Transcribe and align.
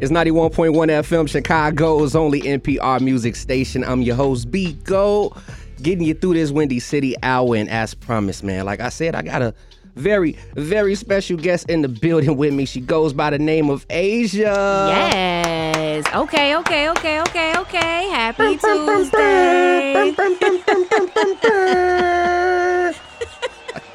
It's 0.00 0.12
91.1 0.12 0.70
FM, 0.72 1.28
Chicago's 1.28 2.14
only 2.14 2.42
NPR 2.42 3.00
music 3.00 3.34
station. 3.34 3.82
I'm 3.82 4.00
your 4.00 4.14
host, 4.14 4.48
B 4.48 4.74
Go, 4.84 5.34
getting 5.82 6.04
you 6.04 6.14
through 6.14 6.34
this 6.34 6.52
Windy 6.52 6.78
City 6.78 7.16
hour. 7.24 7.56
And 7.56 7.68
as 7.68 7.94
promised, 7.94 8.44
man, 8.44 8.64
like 8.64 8.78
I 8.78 8.90
said, 8.90 9.16
I 9.16 9.22
got 9.22 9.42
a 9.42 9.52
very, 9.96 10.38
very 10.54 10.94
special 10.94 11.36
guest 11.36 11.68
in 11.68 11.82
the 11.82 11.88
building 11.88 12.36
with 12.36 12.54
me. 12.54 12.64
She 12.64 12.80
goes 12.80 13.12
by 13.12 13.30
the 13.30 13.40
name 13.40 13.70
of 13.70 13.84
Asia. 13.90 14.86
Yes. 14.88 16.06
Okay, 16.14 16.54
okay, 16.54 16.90
okay, 16.90 17.20
okay, 17.22 17.54
okay. 17.56 18.08
Happy 18.10 18.56
Tuesday. 18.56 20.14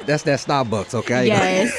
That's 0.04 0.22
that 0.24 0.38
Starbucks, 0.38 0.92
okay? 0.92 1.28
Yes. 1.28 1.72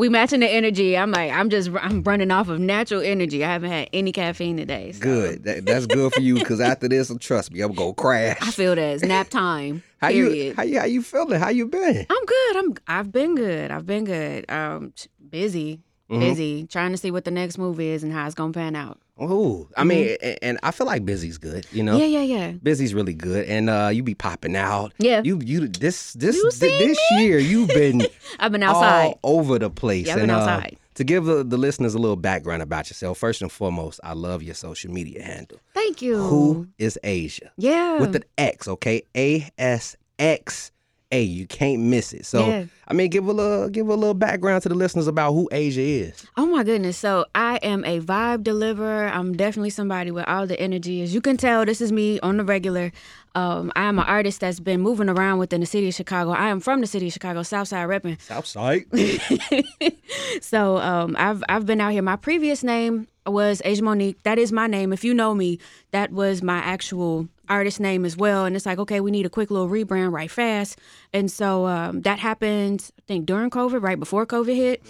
We 0.00 0.08
matching 0.08 0.40
the 0.40 0.48
energy. 0.48 0.96
I'm 0.96 1.10
like, 1.10 1.30
I'm 1.30 1.50
just, 1.50 1.70
I'm 1.78 2.02
running 2.02 2.30
off 2.30 2.48
of 2.48 2.58
natural 2.58 3.02
energy. 3.02 3.44
I 3.44 3.52
haven't 3.52 3.70
had 3.70 3.90
any 3.92 4.12
caffeine 4.12 4.56
today. 4.56 4.92
so 4.92 5.00
Good. 5.00 5.44
That, 5.44 5.66
that's 5.66 5.84
good 5.84 6.14
for 6.14 6.20
you 6.22 6.36
because 6.36 6.58
after 6.58 6.88
this, 6.88 7.12
trust 7.20 7.52
me, 7.52 7.60
I'm 7.60 7.74
gonna 7.74 7.92
crash. 7.92 8.38
I 8.40 8.50
feel 8.50 8.74
that 8.74 8.94
it's 8.94 9.04
nap 9.04 9.28
time. 9.28 9.82
How 10.00 10.08
period. 10.08 10.34
you 10.34 10.54
how 10.54 10.62
you 10.62 10.78
how 10.80 10.86
you 10.86 11.02
feeling? 11.02 11.38
How 11.38 11.50
you 11.50 11.66
been? 11.66 12.06
I'm 12.08 12.24
good. 12.24 12.56
I'm. 12.56 12.74
I've 12.86 13.12
been 13.12 13.34
good. 13.34 13.70
I've 13.70 13.84
been 13.84 14.04
good. 14.04 14.50
Um, 14.50 14.94
busy, 15.28 15.82
Mm-hmm. 16.10 16.20
busy, 16.20 16.66
trying 16.66 16.90
to 16.90 16.96
see 16.96 17.10
what 17.10 17.24
the 17.24 17.30
next 17.30 17.56
move 17.56 17.78
is 17.80 18.02
and 18.02 18.12
how 18.12 18.26
it's 18.26 18.34
gonna 18.34 18.52
pan 18.52 18.74
out. 18.74 18.98
Oh, 19.18 19.68
I 19.76 19.84
mean, 19.84 20.16
and 20.42 20.58
I 20.62 20.70
feel 20.70 20.86
like 20.86 21.04
busy's 21.04 21.38
good. 21.38 21.66
You 21.72 21.82
know, 21.82 21.92
Mm-hmm. 21.98 22.12
Yeah, 22.12 22.20
yeah, 22.22 22.38
yeah. 22.46 22.52
busy's 22.52 22.94
really 22.94 23.14
good, 23.14 23.46
and 23.46 23.68
uh, 23.70 23.90
you 23.92 24.02
be 24.02 24.14
popping 24.14 24.56
out. 24.56 24.92
Yeah. 24.98 25.20
you 25.24 25.40
you 25.44 25.68
this 25.68 26.14
this 26.14 26.36
You 26.36 26.50
seen 26.50 26.78
this 26.88 26.98
year 27.12 27.38
you've 27.38 27.68
been 27.68 28.02
I've 28.40 28.50
been 28.52 28.62
outside. 28.62 29.14
all 29.22 29.40
over 29.40 29.58
the 29.58 29.70
place. 29.70 30.06
Yeah, 30.06 30.14
I've 30.14 30.20
been 30.20 30.30
and, 30.30 30.64
uh, 30.64 30.66
to 30.94 31.04
give 31.04 31.24
the, 31.24 31.44
the 31.44 31.56
listeners 31.56 31.94
a 31.94 31.98
little 31.98 32.16
background 32.16 32.60
about 32.62 32.90
yourself, 32.90 33.16
first 33.18 33.40
and 33.42 33.50
foremost, 33.52 34.00
I 34.02 34.12
love 34.14 34.42
your 34.42 34.54
social 34.54 34.90
media 34.90 35.22
handle. 35.22 35.58
Thank 35.74 36.02
you. 36.02 36.16
Who 36.16 36.66
is 36.78 36.98
Asia? 37.04 37.52
Yeah. 37.56 37.98
With 38.00 38.16
an 38.16 38.24
X, 38.36 38.66
okay? 38.68 39.02
A 39.16 39.48
S 39.58 39.96
X 40.18 40.72
A. 41.12 41.22
You 41.22 41.46
can't 41.46 41.82
miss 41.82 42.12
it. 42.12 42.24
So 42.26 42.46
Yeah. 42.46 42.64
I 42.86 42.92
mean, 42.92 43.08
give 43.10 43.26
a 43.26 43.32
little 43.32 43.68
give 43.68 43.88
a 43.88 43.94
little 43.94 44.14
background 44.14 44.62
to 44.64 44.68
the 44.68 44.74
listeners 44.74 45.06
about 45.06 45.32
who 45.32 45.48
Asia 45.52 45.80
is. 45.80 46.26
Oh 46.36 46.46
my 46.46 46.64
goodness. 46.64 46.96
So 46.96 47.24
I 47.34 47.56
am 47.62 47.84
a 47.84 48.00
vibe 48.00 48.42
deliverer. 48.42 49.08
I'm 49.08 49.36
definitely 49.36 49.70
somebody 49.70 50.10
with 50.10 50.26
all 50.28 50.46
the 50.46 50.58
energy. 50.60 51.02
As 51.02 51.14
you 51.14 51.20
can 51.20 51.36
tell, 51.36 51.64
this 51.64 51.80
is 51.80 51.92
me 51.92 52.18
on 52.20 52.36
the 52.36 52.44
regular. 52.44 52.92
Um, 53.36 53.70
I 53.76 53.84
am 53.84 53.98
an 54.00 54.06
artist 54.06 54.40
that's 54.40 54.58
been 54.58 54.80
moving 54.80 55.08
around 55.08 55.38
within 55.38 55.60
the 55.60 55.66
city 55.66 55.86
of 55.86 55.94
Chicago. 55.94 56.32
I 56.32 56.48
am 56.48 56.58
from 56.58 56.80
the 56.80 56.86
city 56.88 57.06
of 57.06 57.12
Chicago, 57.12 57.44
Southside 57.44 57.88
repping. 57.88 58.20
Southside. 58.20 58.86
So 60.40 60.78
um, 60.78 61.16
I've 61.18 61.42
I've 61.48 61.66
been 61.66 61.80
out 61.80 61.92
here. 61.92 62.02
My 62.02 62.16
previous 62.16 62.62
name 62.64 63.06
was 63.26 63.62
Asia 63.64 63.82
Monique. 63.82 64.22
That 64.24 64.38
is 64.38 64.52
my 64.52 64.66
name. 64.66 64.92
If 64.92 65.04
you 65.04 65.14
know 65.14 65.34
me, 65.34 65.58
that 65.92 66.12
was 66.12 66.42
my 66.42 66.58
actual 66.58 67.28
artist 67.50 67.80
name 67.80 68.04
as 68.06 68.16
well. 68.16 68.44
And 68.46 68.56
it's 68.56 68.64
like, 68.64 68.78
okay, 68.78 69.00
we 69.00 69.10
need 69.10 69.26
a 69.26 69.30
quick 69.30 69.50
little 69.50 69.68
rebrand 69.68 70.12
right 70.12 70.30
fast. 70.30 70.78
And 71.12 71.30
so 71.30 71.66
um, 71.66 72.02
that 72.02 72.18
happened, 72.18 72.90
I 72.98 73.02
think, 73.06 73.26
during 73.26 73.50
COVID, 73.50 73.82
right 73.82 73.98
before 73.98 74.24
COVID 74.24 74.54
hit. 74.54 74.82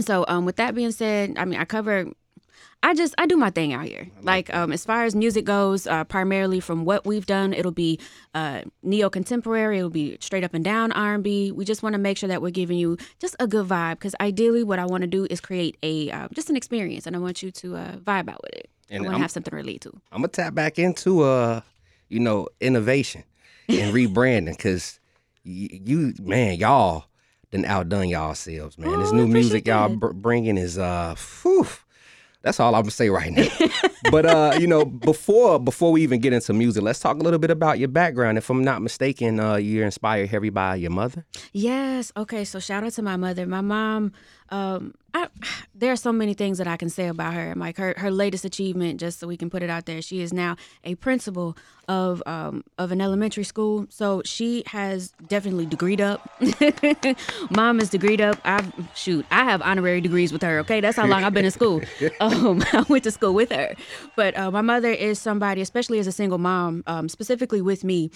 So 0.00 0.24
um, 0.26 0.44
with 0.46 0.56
that 0.56 0.74
being 0.74 0.90
said, 0.92 1.34
I 1.36 1.44
mean, 1.44 1.60
I 1.60 1.64
cover. 1.64 2.06
I 2.84 2.94
just 2.94 3.14
I 3.16 3.26
do 3.26 3.36
my 3.36 3.50
thing 3.50 3.72
out 3.72 3.84
here. 3.84 4.08
Like 4.22 4.52
um, 4.52 4.72
as 4.72 4.84
far 4.84 5.04
as 5.04 5.14
music 5.14 5.44
goes, 5.44 5.86
uh, 5.86 6.02
primarily 6.02 6.58
from 6.58 6.84
what 6.84 7.06
we've 7.06 7.26
done, 7.26 7.52
it'll 7.52 7.70
be 7.70 8.00
uh, 8.34 8.62
neo 8.82 9.08
contemporary. 9.08 9.78
It'll 9.78 9.90
be 9.90 10.16
straight 10.20 10.42
up 10.42 10.52
and 10.54 10.64
down 10.64 10.90
R 10.90 11.14
and 11.14 11.22
B. 11.22 11.52
We 11.52 11.64
just 11.64 11.84
want 11.84 11.92
to 11.92 11.98
make 11.98 12.18
sure 12.18 12.28
that 12.28 12.42
we're 12.42 12.50
giving 12.50 12.78
you 12.78 12.96
just 13.20 13.36
a 13.38 13.46
good 13.46 13.68
vibe. 13.68 14.00
Because 14.00 14.16
ideally, 14.20 14.64
what 14.64 14.80
I 14.80 14.86
want 14.86 15.02
to 15.02 15.06
do 15.06 15.28
is 15.30 15.40
create 15.40 15.76
a 15.84 16.10
uh, 16.10 16.28
just 16.34 16.50
an 16.50 16.56
experience, 16.56 17.06
and 17.06 17.14
I 17.14 17.20
want 17.20 17.40
you 17.42 17.52
to 17.52 17.76
uh, 17.76 17.92
vibe 17.98 18.28
out 18.28 18.42
with 18.42 18.54
it. 18.54 18.70
And 18.90 19.02
I 19.02 19.06
want 19.06 19.16
to 19.16 19.22
have 19.22 19.30
something 19.30 19.50
to 19.52 19.56
relate 19.56 19.82
to. 19.82 19.90
I'm 20.10 20.22
gonna 20.22 20.28
tap 20.28 20.54
back 20.54 20.78
into 20.78 21.22
uh, 21.22 21.60
you 22.12 22.20
know, 22.20 22.48
innovation 22.60 23.24
and 23.68 23.94
rebranding 23.94 24.56
because 24.56 25.00
y- 25.44 25.68
you, 25.72 26.12
man, 26.20 26.58
y'all 26.58 27.06
done 27.50 27.64
outdone 27.64 28.08
y'all 28.08 28.34
selves, 28.34 28.78
man. 28.78 28.98
this 28.98 29.12
Oh, 29.12 29.14
I 29.14 29.18
new 29.18 29.28
music 29.28 29.66
y'all 29.66 29.88
bringing 29.88 30.58
is 30.58 30.78
uh, 30.78 31.14
whew, 31.42 31.66
that's 32.42 32.60
all 32.60 32.74
I'm 32.74 32.82
gonna 32.82 32.90
say 32.90 33.08
right 33.08 33.32
now. 33.32 33.48
but 34.10 34.26
uh, 34.26 34.54
you 34.58 34.66
know, 34.66 34.84
before 34.84 35.58
before 35.58 35.92
we 35.92 36.02
even 36.02 36.20
get 36.20 36.32
into 36.32 36.52
music, 36.52 36.82
let's 36.82 36.98
talk 36.98 37.18
a 37.18 37.22
little 37.22 37.38
bit 37.38 37.50
about 37.50 37.78
your 37.78 37.88
background. 37.88 38.36
If 38.36 38.50
I'm 38.50 38.64
not 38.64 38.82
mistaken, 38.82 39.40
uh, 39.40 39.56
you're 39.56 39.84
inspired 39.84 40.28
heavy 40.28 40.50
by 40.50 40.76
your 40.76 40.90
mother. 40.90 41.24
Yes. 41.52 42.12
Okay. 42.16 42.44
So 42.44 42.58
shout 42.58 42.84
out 42.84 42.92
to 42.92 43.02
my 43.02 43.16
mother. 43.16 43.46
My 43.46 43.60
mom. 43.60 44.12
Um, 44.52 44.94
I, 45.14 45.28
there 45.74 45.90
are 45.90 45.96
so 45.96 46.12
many 46.12 46.34
things 46.34 46.58
that 46.58 46.68
I 46.68 46.76
can 46.76 46.90
say 46.90 47.08
about 47.08 47.34
her. 47.34 47.54
Like 47.56 47.78
her, 47.78 47.94
her 47.96 48.10
latest 48.10 48.44
achievement, 48.44 49.00
just 49.00 49.18
so 49.18 49.26
we 49.26 49.36
can 49.36 49.50
put 49.50 49.62
it 49.62 49.70
out 49.70 49.86
there. 49.86 50.00
She 50.02 50.20
is 50.20 50.32
now 50.32 50.56
a 50.84 50.94
principal 50.94 51.56
of 51.88 52.22
um, 52.26 52.62
of 52.78 52.92
an 52.92 53.00
elementary 53.00 53.42
school. 53.42 53.86
So 53.88 54.22
she 54.24 54.62
has 54.66 55.12
definitely 55.26 55.66
degreed 55.66 56.00
up. 56.00 56.30
Mom 57.50 57.80
is 57.80 57.90
degreed 57.90 58.20
up. 58.20 58.38
I've 58.44 58.72
shoot. 58.94 59.26
I 59.30 59.44
have 59.44 59.62
honorary 59.62 60.00
degrees 60.00 60.32
with 60.32 60.42
her. 60.42 60.60
Okay, 60.60 60.80
that's 60.80 60.96
how 60.96 61.06
long 61.06 61.24
I've 61.24 61.34
been 61.34 61.44
in 61.44 61.50
school. 61.50 61.80
Um, 62.20 62.62
I 62.72 62.84
went 62.88 63.04
to 63.04 63.10
school 63.10 63.32
with 63.32 63.50
her. 63.50 63.74
But 64.16 64.36
uh, 64.36 64.50
my 64.50 64.60
mother 64.60 64.90
is 64.90 65.18
somebody, 65.18 65.60
especially 65.60 65.98
as 65.98 66.06
a 66.06 66.12
single 66.12 66.38
mom, 66.38 66.82
um, 66.86 67.08
specifically 67.08 67.62
with 67.62 67.84
me 67.84 68.10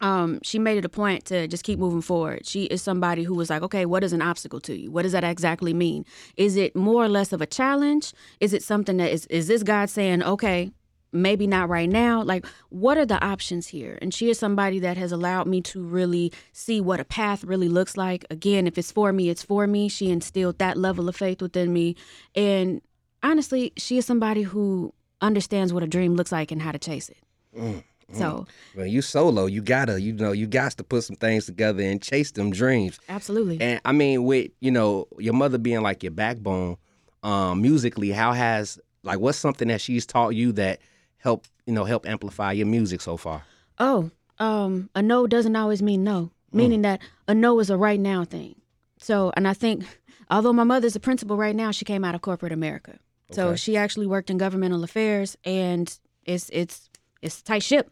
um, 0.00 0.40
she 0.42 0.58
made 0.58 0.78
it 0.78 0.84
a 0.84 0.88
point 0.88 1.26
to 1.26 1.46
just 1.46 1.64
keep 1.64 1.78
moving 1.78 2.00
forward. 2.00 2.46
She 2.46 2.64
is 2.64 2.82
somebody 2.82 3.22
who 3.22 3.34
was 3.34 3.50
like, 3.50 3.62
okay, 3.62 3.84
what 3.84 4.02
is 4.02 4.12
an 4.12 4.22
obstacle 4.22 4.60
to 4.60 4.74
you? 4.74 4.90
What 4.90 5.02
does 5.02 5.12
that 5.12 5.24
exactly 5.24 5.74
mean? 5.74 6.04
Is 6.36 6.56
it 6.56 6.74
more 6.74 7.04
or 7.04 7.08
less 7.08 7.32
of 7.32 7.40
a 7.40 7.46
challenge? 7.46 8.12
Is 8.40 8.52
it 8.52 8.62
something 8.62 8.96
that 8.96 9.10
is, 9.10 9.26
is 9.26 9.46
this 9.48 9.62
God 9.62 9.90
saying, 9.90 10.22
okay, 10.22 10.70
maybe 11.12 11.46
not 11.46 11.68
right 11.68 11.88
now? 11.88 12.22
Like, 12.22 12.46
what 12.68 12.96
are 12.96 13.04
the 13.04 13.22
options 13.22 13.66
here? 13.66 13.98
And 14.00 14.14
she 14.14 14.30
is 14.30 14.38
somebody 14.38 14.78
that 14.78 14.96
has 14.96 15.12
allowed 15.12 15.46
me 15.46 15.60
to 15.62 15.82
really 15.82 16.32
see 16.52 16.80
what 16.80 17.00
a 17.00 17.04
path 17.04 17.44
really 17.44 17.68
looks 17.68 17.96
like. 17.96 18.24
Again, 18.30 18.66
if 18.66 18.78
it's 18.78 18.92
for 18.92 19.12
me, 19.12 19.28
it's 19.28 19.42
for 19.42 19.66
me. 19.66 19.88
She 19.88 20.10
instilled 20.10 20.58
that 20.58 20.76
level 20.76 21.08
of 21.08 21.16
faith 21.16 21.42
within 21.42 21.72
me. 21.72 21.96
And 22.34 22.80
honestly, 23.22 23.72
she 23.76 23.98
is 23.98 24.06
somebody 24.06 24.42
who 24.42 24.94
understands 25.20 25.72
what 25.72 25.82
a 25.82 25.86
dream 25.86 26.14
looks 26.14 26.32
like 26.32 26.50
and 26.50 26.62
how 26.62 26.72
to 26.72 26.78
chase 26.78 27.10
it. 27.10 27.84
So, 28.12 28.46
When 28.74 28.88
you 28.88 29.02
solo, 29.02 29.46
you 29.46 29.62
gotta, 29.62 30.00
you 30.00 30.12
know, 30.12 30.32
you 30.32 30.46
got 30.46 30.72
to 30.72 30.84
put 30.84 31.04
some 31.04 31.16
things 31.16 31.46
together 31.46 31.82
and 31.82 32.02
chase 32.02 32.32
them 32.32 32.50
dreams. 32.50 32.98
absolutely. 33.08 33.60
And 33.60 33.80
I 33.84 33.92
mean, 33.92 34.24
with 34.24 34.50
you 34.60 34.70
know 34.70 35.06
your 35.18 35.34
mother 35.34 35.58
being 35.58 35.82
like 35.82 36.02
your 36.02 36.12
backbone, 36.12 36.76
um, 37.22 37.62
musically, 37.62 38.10
how 38.10 38.32
has 38.32 38.78
like 39.02 39.18
what's 39.20 39.38
something 39.38 39.68
that 39.68 39.80
she's 39.80 40.06
taught 40.06 40.30
you 40.30 40.52
that 40.52 40.80
help 41.18 41.46
you 41.66 41.72
know 41.72 41.84
help 41.84 42.06
amplify 42.08 42.52
your 42.52 42.66
music 42.66 43.00
so 43.00 43.16
far? 43.16 43.44
Oh, 43.78 44.10
um, 44.38 44.90
a 44.94 45.02
no 45.02 45.26
doesn't 45.26 45.54
always 45.56 45.82
mean 45.82 46.02
no, 46.02 46.32
meaning 46.52 46.82
that 46.82 47.00
a 47.28 47.34
no 47.34 47.60
is 47.60 47.70
a 47.70 47.76
right 47.76 48.00
now 48.00 48.24
thing. 48.24 48.56
So, 48.98 49.32
and 49.36 49.46
I 49.48 49.54
think, 49.54 49.84
although 50.30 50.52
my 50.52 50.64
mother's 50.64 50.96
a 50.96 51.00
principal 51.00 51.36
right 51.36 51.54
now, 51.56 51.70
she 51.70 51.84
came 51.84 52.04
out 52.04 52.14
of 52.14 52.22
corporate 52.22 52.52
America. 52.52 52.98
So 53.32 53.54
she 53.54 53.76
actually 53.76 54.08
worked 54.08 54.28
in 54.28 54.38
governmental 54.38 54.82
affairs, 54.82 55.36
and 55.44 55.96
it's 56.24 56.50
it's 56.52 56.90
it's 57.22 57.42
tight 57.42 57.62
ship. 57.62 57.90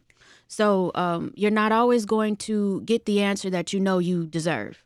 So 0.49 0.91
um, 0.95 1.31
you're 1.35 1.51
not 1.51 1.71
always 1.71 2.05
going 2.05 2.35
to 2.37 2.81
get 2.81 3.05
the 3.05 3.21
answer 3.21 3.49
that 3.51 3.71
you 3.71 3.79
know 3.79 3.99
you 3.99 4.25
deserve. 4.25 4.83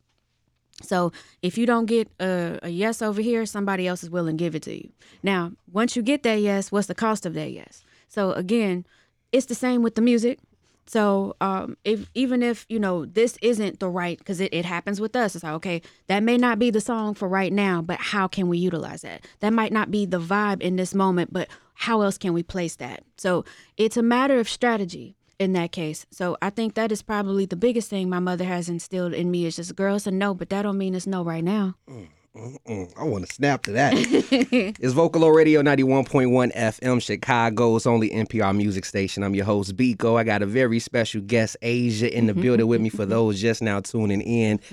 So 0.81 1.13
if 1.41 1.57
you 1.57 1.66
don't 1.66 1.85
get 1.85 2.12
a, 2.19 2.59
a 2.63 2.69
yes 2.69 3.01
over 3.01 3.22
here, 3.22 3.46
somebody 3.46 3.88
else 3.88 4.03
is 4.03 4.09
willing 4.09 4.38
to 4.38 4.44
give 4.44 4.56
it 4.56 4.63
to 4.63 4.75
you. 4.75 4.90
Now, 5.24 5.53
once 5.72 5.96
you 5.96 6.01
get 6.01 6.24
that 6.24 6.41
yes, 6.41 6.72
what's 6.72 6.88
the 6.88 6.96
cost 6.96 7.25
of 7.25 7.34
that 7.35 7.51
yes? 7.51 7.84
So 8.09 8.34
again, 8.34 8.85
it's 9.31 9.46
the 9.46 9.56
same 9.56 9.81
with 9.81 9.96
the 9.96 10.01
music. 10.01 10.40
So 10.85 11.38
um, 11.40 11.77
if 11.86 12.10
even 12.13 12.44
if 12.44 12.65
you 12.68 12.77
know 12.77 13.06
this 13.06 13.38
isn't 13.42 13.80
the 13.80 13.88
right, 13.88 14.18
because 14.18 14.42
it, 14.42 14.54
it 14.54 14.65
happens 14.65 15.00
with 15.00 15.15
us, 15.15 15.33
it's 15.33 15.45
like 15.45 15.54
okay, 15.54 15.81
that 16.07 16.24
may 16.24 16.38
not 16.38 16.60
be 16.60 16.71
the 16.71 16.81
song 16.81 17.13
for 17.13 17.30
right 17.30 17.54
now, 17.54 17.81
but 17.81 18.01
how 18.01 18.27
can 18.27 18.50
we 18.50 18.57
utilize 18.57 19.04
that? 19.04 19.25
That 19.39 19.54
might 19.54 19.71
not 19.71 19.92
be 19.92 20.06
the 20.06 20.19
vibe 20.19 20.62
in 20.62 20.75
this 20.75 20.94
moment, 20.94 21.31
but 21.31 21.48
how 21.75 22.01
else 22.01 22.18
can 22.18 22.33
we 22.33 22.44
place 22.44 22.75
that? 22.75 23.06
So 23.18 23.45
it's 23.77 23.95
a 23.95 24.04
matter 24.04 24.39
of 24.39 24.50
strategy 24.50 25.15
in 25.39 25.53
that 25.53 25.71
case. 25.71 26.06
So 26.12 26.38
I 26.41 26.50
think 26.50 26.75
that 26.75 26.91
is 26.91 27.01
probably 27.01 27.45
the 27.45 27.56
biggest 27.56 27.89
thing 27.89 28.09
my 28.09 28.19
mother 28.19 28.45
has 28.45 28.69
instilled 28.69 29.13
in 29.13 29.31
me 29.31 29.45
is 29.45 29.56
just 29.56 29.75
girls 29.75 30.07
a 30.07 30.12
no, 30.12 30.33
but 30.33 30.50
that 30.50 30.63
don't 30.63 30.77
mean 30.77 30.95
it's 30.95 31.07
no 31.07 31.24
right 31.24 31.44
now. 31.44 31.75
Mm, 31.89 32.07
I 32.35 33.03
want 33.03 33.27
to 33.27 33.31
snap 33.33 33.62
to 33.63 33.74
that. 33.74 33.94
it's 33.95 34.94
Vocalo 34.95 35.33
Radio 35.35 35.62
91.1 35.62 36.51
FM, 36.56 37.00
Chicago's 37.00 37.85
only 37.85 38.09
NPR 38.09 38.56
music 38.56 38.85
station. 38.85 39.21
I'm 39.21 39.35
your 39.35 39.45
host, 39.45 39.77
Bekoe. 39.77 40.18
I 40.18 40.24
got 40.24 40.41
a 40.41 40.47
very 40.47 40.80
special 40.80 41.21
guest, 41.21 41.57
Asia, 41.62 42.12
in 42.12 42.25
the 42.25 42.33
building 42.33 42.65
with 42.65 42.81
me 42.81 42.89
for 42.89 43.06
those 43.07 43.39
just 43.39 43.62
now 43.62 43.80
tuning 43.81 44.21
in. 44.21 44.59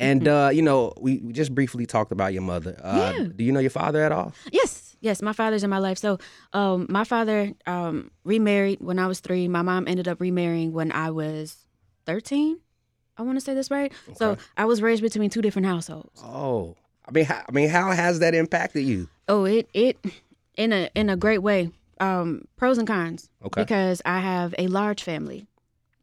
And, 0.00 0.26
uh, 0.26 0.50
you 0.52 0.62
know, 0.62 0.94
we 1.00 1.20
just 1.32 1.54
briefly 1.54 1.84
talked 1.86 2.12
about 2.12 2.32
your 2.32 2.42
mother. 2.42 2.80
Uh, 2.82 3.12
Yeah. 3.18 3.24
Do 3.36 3.44
you 3.44 3.52
know 3.52 3.60
your 3.60 3.70
father 3.70 4.02
at 4.02 4.10
all? 4.10 4.32
Yes, 4.50 4.96
yes, 5.00 5.20
my 5.20 5.32
father's 5.34 5.62
in 5.62 5.70
my 5.70 5.78
life. 5.78 5.98
So, 5.98 6.18
um, 6.54 6.86
my 6.88 7.04
father 7.04 7.52
um, 7.66 8.10
remarried 8.24 8.80
when 8.80 8.98
I 8.98 9.06
was 9.06 9.20
three. 9.20 9.48
My 9.48 9.62
mom 9.62 9.86
ended 9.86 10.08
up 10.08 10.18
remarrying 10.20 10.72
when 10.72 10.90
I 10.92 11.10
was 11.10 11.66
thirteen. 12.06 12.58
I 13.18 13.22
want 13.22 13.36
to 13.36 13.40
say 13.44 13.52
this 13.54 13.70
right. 13.70 13.92
So 14.16 14.38
I 14.56 14.64
was 14.64 14.80
raised 14.80 15.02
between 15.02 15.28
two 15.28 15.42
different 15.42 15.66
households. 15.66 16.20
Oh, 16.24 16.74
I 17.06 17.10
mean, 17.10 17.24
how, 17.24 17.42
I 17.48 17.52
mean, 17.52 17.68
how 17.68 17.90
has 17.90 18.20
that 18.20 18.34
impacted 18.34 18.84
you? 18.84 19.08
Oh, 19.28 19.44
it 19.44 19.68
it 19.74 19.98
in 20.56 20.72
a 20.72 20.90
in 20.94 21.10
a 21.10 21.16
great 21.16 21.38
way. 21.38 21.70
Um, 22.00 22.46
pros 22.56 22.78
and 22.78 22.86
cons. 22.86 23.28
Okay. 23.44 23.62
Because 23.62 24.02
I 24.04 24.20
have 24.20 24.54
a 24.58 24.66
large 24.66 25.02
family, 25.02 25.46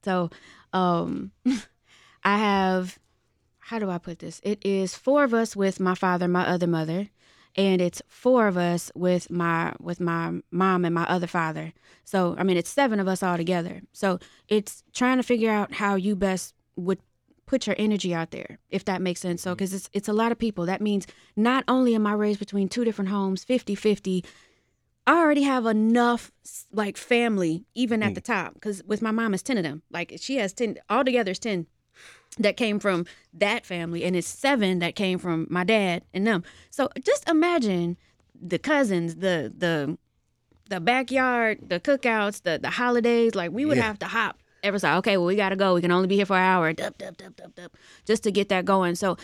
so 0.04 0.30
um, 0.74 1.32
I 2.24 2.38
have. 2.38 2.98
How 3.60 3.78
do 3.78 3.90
I 3.92 4.00
put 4.00 4.18
this? 4.18 4.42
It 4.44 4.66
is 4.66 4.96
four 4.96 5.24
of 5.24 5.34
us 5.34 5.56
with 5.56 5.80
my 5.80 5.94
father, 5.94 6.28
my 6.28 6.48
other 6.48 6.66
mother, 6.66 7.10
and 7.56 7.82
it's 7.82 8.02
four 8.08 8.48
of 8.48 8.58
us 8.58 8.92
with 8.96 9.30
my 9.30 9.74
with 9.80 10.00
my 10.00 10.42
mom 10.50 10.86
and 10.86 10.96
my 10.96 11.04
other 11.04 11.28
father. 11.28 11.74
So 12.04 12.36
I 12.38 12.44
mean, 12.44 12.58
it's 12.58 12.70
seven 12.70 13.00
of 13.00 13.08
us 13.08 13.22
all 13.22 13.38
together. 13.38 13.82
So 13.94 14.20
it's 14.48 14.84
trying 14.94 15.18
to 15.18 15.24
figure 15.24 15.52
out 15.52 15.74
how 15.74 15.96
you 15.96 16.16
best 16.16 16.56
would 16.76 17.00
put 17.50 17.66
your 17.66 17.76
energy 17.80 18.14
out 18.14 18.30
there, 18.30 18.60
if 18.70 18.86
that 18.86 19.02
makes 19.02 19.20
sense. 19.22 19.42
So 19.42 19.50
mm-hmm. 19.50 19.56
because 19.56 19.74
it's 19.74 19.90
it's 19.92 20.08
a 20.08 20.14
lot 20.14 20.32
of 20.32 20.38
people. 20.38 20.68
That 20.68 20.82
means 20.82 21.08
not 21.36 21.64
only 21.68 21.96
am 21.96 22.06
I 22.06 22.14
raised 22.14 22.40
between 22.40 22.70
two 22.70 22.86
different 22.86 23.10
homes, 23.10 23.44
50-50, 23.44 24.24
I 25.08 25.18
already 25.20 25.42
have 25.42 25.66
enough 25.66 26.32
like 26.72 26.96
family 26.96 27.66
even 27.74 28.04
at 28.04 28.12
mm. 28.12 28.16
the 28.16 28.22
top 28.22 28.54
because 28.54 28.84
with 28.84 29.02
my 29.02 29.10
mom 29.10 29.34
it's 29.34 29.42
10 29.42 29.58
of 29.58 29.64
them 29.64 29.82
like 29.90 30.14
she 30.20 30.36
has 30.36 30.54
10 30.54 30.78
altogether 30.88 31.32
it's 31.32 31.40
10 31.40 31.66
that 32.38 32.58
came 32.58 32.80
from 32.80 33.08
that 33.34 33.66
family 33.66 34.04
and 34.04 34.16
it's 34.16 34.28
seven 34.28 34.78
that 34.80 34.96
came 34.96 35.18
from 35.18 35.48
my 35.50 35.64
dad 35.64 36.04
and 36.14 36.28
them 36.28 36.44
so 36.70 36.90
just 37.02 37.28
imagine 37.28 37.98
the 38.40 38.60
cousins 38.60 39.16
the 39.16 39.52
the 39.58 39.98
the 40.70 40.80
backyard 40.80 41.58
the 41.68 41.80
cookouts 41.80 42.44
the 42.44 42.60
the 42.62 42.70
holidays 42.70 43.34
like 43.34 43.52
we 43.52 43.66
would 43.66 43.78
Yeah. 43.78 43.88
have 43.88 44.00
to 44.00 44.08
hop 44.08 44.38
every 44.64 44.80
side 44.80 44.98
okay 44.98 45.18
well 45.18 45.26
we 45.26 45.36
gotta 45.36 45.56
go 45.56 45.74
we 45.74 45.82
can 45.82 45.92
only 45.92 46.08
be 46.08 46.16
here 46.16 46.26
for 46.26 46.36
an 46.36 46.44
hour 46.44 46.74
dup, 46.74 46.98
dup, 46.98 47.18
dup, 47.18 47.36
dup, 47.36 47.56
dup, 47.56 47.78
just 48.06 48.24
to 48.24 48.32
get 48.32 48.50
that 48.50 48.66
going 48.66 48.96
so 48.96 49.18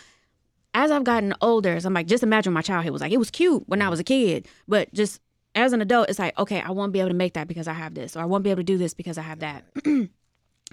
as 0.76 0.92
I've 0.92 1.06
gotten 1.06 1.34
older, 1.42 1.80
so 1.80 1.88
I'm 1.88 1.94
like, 1.94 2.06
just 2.06 2.22
imagine 2.22 2.52
my 2.52 2.62
childhood 2.62 2.92
was 2.92 3.02
like, 3.02 3.14
it 3.14 3.18
was 3.18 3.32
cute 3.32 3.64
when 3.68 3.82
I 3.82 3.88
was 3.88 4.00
a 4.00 4.04
kid, 4.04 4.46
but 4.68 4.94
just 4.94 5.22
as 5.56 5.72
an 5.72 5.82
adult, 5.82 6.10
it's 6.10 6.20
like, 6.20 6.38
okay, 6.38 6.62
I 6.62 6.72
won't 6.72 6.92
be 6.92 7.00
able 7.00 7.10
to 7.10 7.16
make 7.16 7.34
that 7.36 7.48
because 7.48 7.68
I 7.68 7.74
have 7.74 7.96
this, 7.96 8.16
or 8.16 8.20
I 8.20 8.26
won't 8.26 8.44
be 8.44 8.50
able 8.52 8.60
to 8.60 8.66
do 8.66 8.78
this 8.78 8.94
because 8.94 9.18
I 9.18 9.22
have 9.22 9.40
that. 9.40 9.64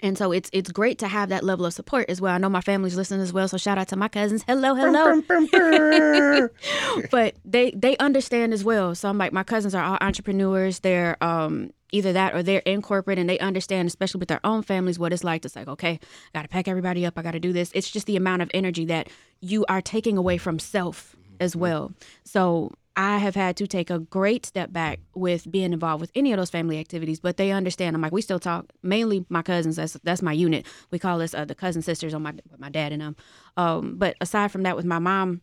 and 0.03 0.19
so 0.19 0.32
it's 0.32 0.50
it's 0.53 0.73
great 0.73 0.99
to 0.99 1.08
have 1.08 1.29
that 1.29 1.44
level 1.44 1.65
of 1.65 1.73
support 1.73 2.11
as 2.11 2.20
well. 2.20 2.35
I 2.35 2.38
know 2.38 2.49
my 2.49 2.61
family's 2.61 2.97
listening 2.97 3.20
as 3.20 3.32
well, 3.32 3.47
so 3.47 3.56
shout 3.56 3.79
out 3.79 3.88
to 3.88 3.97
my 3.97 4.08
cousins. 4.08 4.43
Hello, 4.44 4.75
hello. 4.75 5.23
but 7.12 7.37
they 7.44 7.70
they 7.70 7.97
understand 7.99 8.53
as 8.53 8.65
well. 8.65 8.97
So 8.97 9.08
I'm 9.08 9.19
like, 9.19 9.32
my 9.32 9.44
cousins 9.44 9.73
are 9.75 9.85
all 9.85 9.99
entrepreneurs. 10.00 10.81
They're 10.81 11.17
um 11.23 11.70
either 11.93 12.12
that 12.12 12.35
or 12.35 12.43
they're 12.43 12.61
in 12.61 12.83
corporate 12.83 13.19
and 13.19 13.29
they 13.29 13.39
understand, 13.39 13.87
especially 13.87 14.19
with 14.19 14.29
their 14.29 14.41
own 14.44 14.62
families, 14.62 14.99
what 14.99 15.12
it's 15.12 15.23
like. 15.23 15.44
It's 15.44 15.55
like, 15.55 15.69
okay, 15.69 16.00
I 16.35 16.39
gotta 16.39 16.49
pack 16.49 16.67
everybody 16.67 17.06
up. 17.06 17.19
I 17.19 17.23
gotta 17.23 17.41
do 17.41 17.53
this. 17.53 17.71
It's 17.75 17.91
just 17.91 18.06
the 18.06 18.17
amount 18.17 18.43
of 18.43 18.50
energy 18.53 18.85
that 18.87 19.09
you 19.41 19.65
are 19.69 19.81
taking 19.81 20.17
away 20.17 20.39
from 20.39 20.59
self 20.59 21.15
as 21.39 21.55
well. 21.55 21.93
So 22.25 22.73
I 22.97 23.19
have 23.19 23.35
had 23.35 23.56
to 23.56 23.67
take 23.67 23.91
a 23.91 23.99
great 23.99 24.44
step 24.44 24.73
back 24.73 25.00
with 25.15 25.50
being 25.50 25.73
involved 25.73 26.00
with 26.00 26.11
any 26.15 26.33
of 26.33 26.39
those 26.39 26.50
family 26.50 26.79
activities, 26.79 27.21
but 27.21 27.37
they 27.37 27.50
understand. 27.50 27.97
I'm 27.97 28.03
like, 28.03 28.12
we 28.12 28.21
still 28.21 28.39
talk. 28.39 28.67
Mainly 28.83 29.25
my 29.29 29.43
cousins. 29.43 29.77
That's 29.77 29.94
that's 30.05 30.23
my 30.23 30.33
unit. 30.33 30.67
We 30.91 30.99
call 30.99 31.23
us 31.23 31.35
uh, 31.35 31.44
the 31.44 31.55
cousin 31.55 31.83
sisters 31.83 32.12
on 32.15 32.23
my 32.23 32.35
my 32.59 32.69
dad 32.69 32.93
and 32.93 33.00
them. 33.00 33.17
Um, 33.56 33.97
but 33.97 34.17
aside 34.21 34.53
from 34.53 34.62
that, 34.65 34.77
with 34.77 34.85
my 34.85 34.99
mom, 34.99 35.41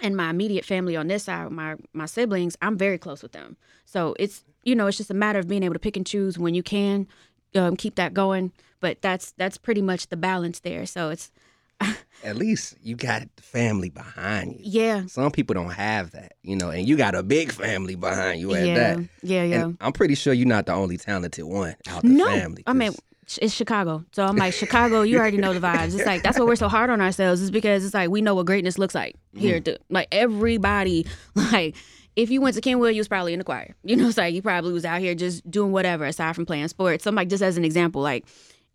and 0.00 0.16
my 0.16 0.30
immediate 0.30 0.64
family 0.64 0.96
on 0.96 1.08
this 1.08 1.24
side, 1.24 1.50
my 1.50 1.76
my 1.92 2.06
siblings, 2.06 2.56
I'm 2.62 2.76
very 2.76 2.98
close 2.98 3.22
with 3.22 3.32
them. 3.32 3.56
So 3.84 4.14
it's 4.18 4.44
you 4.64 4.74
know 4.74 4.86
it's 4.86 4.96
just 4.96 5.10
a 5.10 5.14
matter 5.14 5.38
of 5.38 5.48
being 5.48 5.62
able 5.62 5.74
to 5.74 5.80
pick 5.80 5.96
and 5.96 6.06
choose 6.06 6.38
when 6.38 6.54
you 6.54 6.62
can 6.62 7.06
um, 7.54 7.76
keep 7.76 7.94
that 7.96 8.14
going. 8.14 8.52
But 8.80 9.02
that's 9.02 9.32
that's 9.32 9.58
pretty 9.58 9.82
much 9.82 10.08
the 10.08 10.16
balance 10.16 10.60
there. 10.60 10.86
So 10.86 11.10
it's 11.10 11.30
At 12.24 12.36
least 12.36 12.74
you 12.82 12.96
got 12.96 13.22
the 13.36 13.42
family 13.42 13.90
behind 13.90 14.54
you. 14.54 14.58
yeah, 14.64 15.06
Some 15.06 15.30
people 15.30 15.54
don't 15.54 15.70
have 15.70 16.10
that, 16.10 16.32
you 16.42 16.56
know, 16.56 16.70
and 16.70 16.88
you 16.88 16.96
got 16.96 17.14
a 17.14 17.22
big 17.22 17.52
family 17.52 17.94
behind 17.94 18.40
you 18.40 18.52
at 18.54 18.66
yeah, 18.66 18.74
that. 18.74 19.08
yeah, 19.22 19.44
yeah. 19.44 19.62
And 19.62 19.76
I'm 19.80 19.92
pretty 19.92 20.16
sure 20.16 20.32
you're 20.32 20.48
not 20.48 20.66
the 20.66 20.72
only 20.72 20.96
talented 20.96 21.44
one 21.44 21.76
out 21.86 22.02
the 22.02 22.08
no, 22.08 22.26
family. 22.26 22.64
I 22.66 22.72
mean 22.72 22.92
it's 23.36 23.52
Chicago. 23.52 24.04
So 24.12 24.24
I'm 24.24 24.36
like 24.36 24.54
Chicago. 24.54 25.02
You 25.02 25.18
already 25.18 25.36
know 25.36 25.52
the 25.52 25.60
vibes. 25.60 25.94
It's 25.94 26.06
like 26.06 26.22
that's 26.22 26.38
why 26.38 26.46
we're 26.46 26.56
so 26.56 26.68
hard 26.68 26.88
on 26.88 27.00
ourselves. 27.00 27.42
Is 27.42 27.50
because 27.50 27.84
it's 27.84 27.94
like 27.94 28.08
we 28.10 28.22
know 28.22 28.34
what 28.34 28.46
greatness 28.46 28.78
looks 28.78 28.94
like 28.94 29.14
mm-hmm. 29.34 29.40
here. 29.40 29.60
To, 29.60 29.78
like 29.90 30.08
everybody, 30.12 31.06
like. 31.34 31.76
If 32.16 32.30
you 32.30 32.40
went 32.40 32.56
to 32.56 32.60
Kenwood, 32.60 32.96
you 32.96 32.98
was 32.98 33.06
probably 33.06 33.32
in 33.32 33.38
the 33.38 33.44
choir. 33.44 33.76
You 33.84 33.94
know, 33.94 34.08
it's 34.08 34.18
like 34.18 34.34
you 34.34 34.42
probably 34.42 34.72
was 34.72 34.84
out 34.84 34.98
here 34.98 35.14
just 35.14 35.48
doing 35.48 35.70
whatever 35.70 36.04
aside 36.04 36.34
from 36.34 36.46
playing 36.46 36.66
sports. 36.66 37.04
So 37.04 37.10
I'm 37.10 37.14
like, 37.14 37.28
just 37.28 37.44
as 37.44 37.56
an 37.56 37.64
example, 37.64 38.02
like 38.02 38.26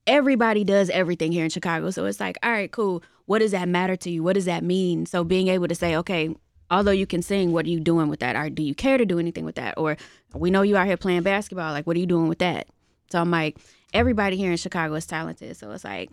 everybody 0.08 0.64
does 0.64 0.90
everything 0.90 1.34
here 1.34 1.44
in 1.44 1.50
Chicago. 1.50 1.90
So 1.90 2.06
it's 2.06 2.22
like, 2.22 2.38
all 2.42 2.52
right, 2.52 2.72
cool. 2.72 3.04
What 3.26 3.40
does 3.40 3.52
that 3.52 3.68
matter 3.68 3.98
to 3.98 4.10
you? 4.10 4.24
What 4.24 4.34
does 4.34 4.46
that 4.46 4.64
mean? 4.64 5.06
So 5.06 5.26
being 5.26 5.50
able 5.50 5.68
to 5.68 5.76
say, 5.76 5.98
okay, 5.98 6.34
although 6.70 6.92
you 6.92 7.06
can 7.06 7.22
sing, 7.22 7.52
what 7.52 7.66
are 7.66 7.70
you 7.70 7.80
doing 7.80 8.08
with 8.08 8.20
that? 8.20 8.36
Or 8.36 8.50
do 8.50 8.64
you 8.64 8.76
care 8.76 8.98
to 8.98 9.06
do 9.06 9.20
anything 9.20 9.46
with 9.46 9.56
that? 9.56 9.78
Or 9.78 9.98
we 10.34 10.50
know 10.50 10.62
you 10.62 10.76
out 10.76 10.88
here 10.88 10.98
playing 10.98 11.24
basketball. 11.24 11.72
Like, 11.72 11.86
what 11.86 11.96
are 11.96 12.00
you 12.00 12.06
doing 12.06 12.28
with 12.28 12.40
that? 12.40 12.68
So 13.12 13.20
I'm 13.20 13.32
like, 13.32 13.58
everybody 13.94 14.38
here 14.38 14.52
in 14.52 14.58
Chicago 14.58 14.96
is 14.96 15.06
talented. 15.06 15.56
So 15.58 15.72
it's 15.72 15.84
like, 15.84 16.12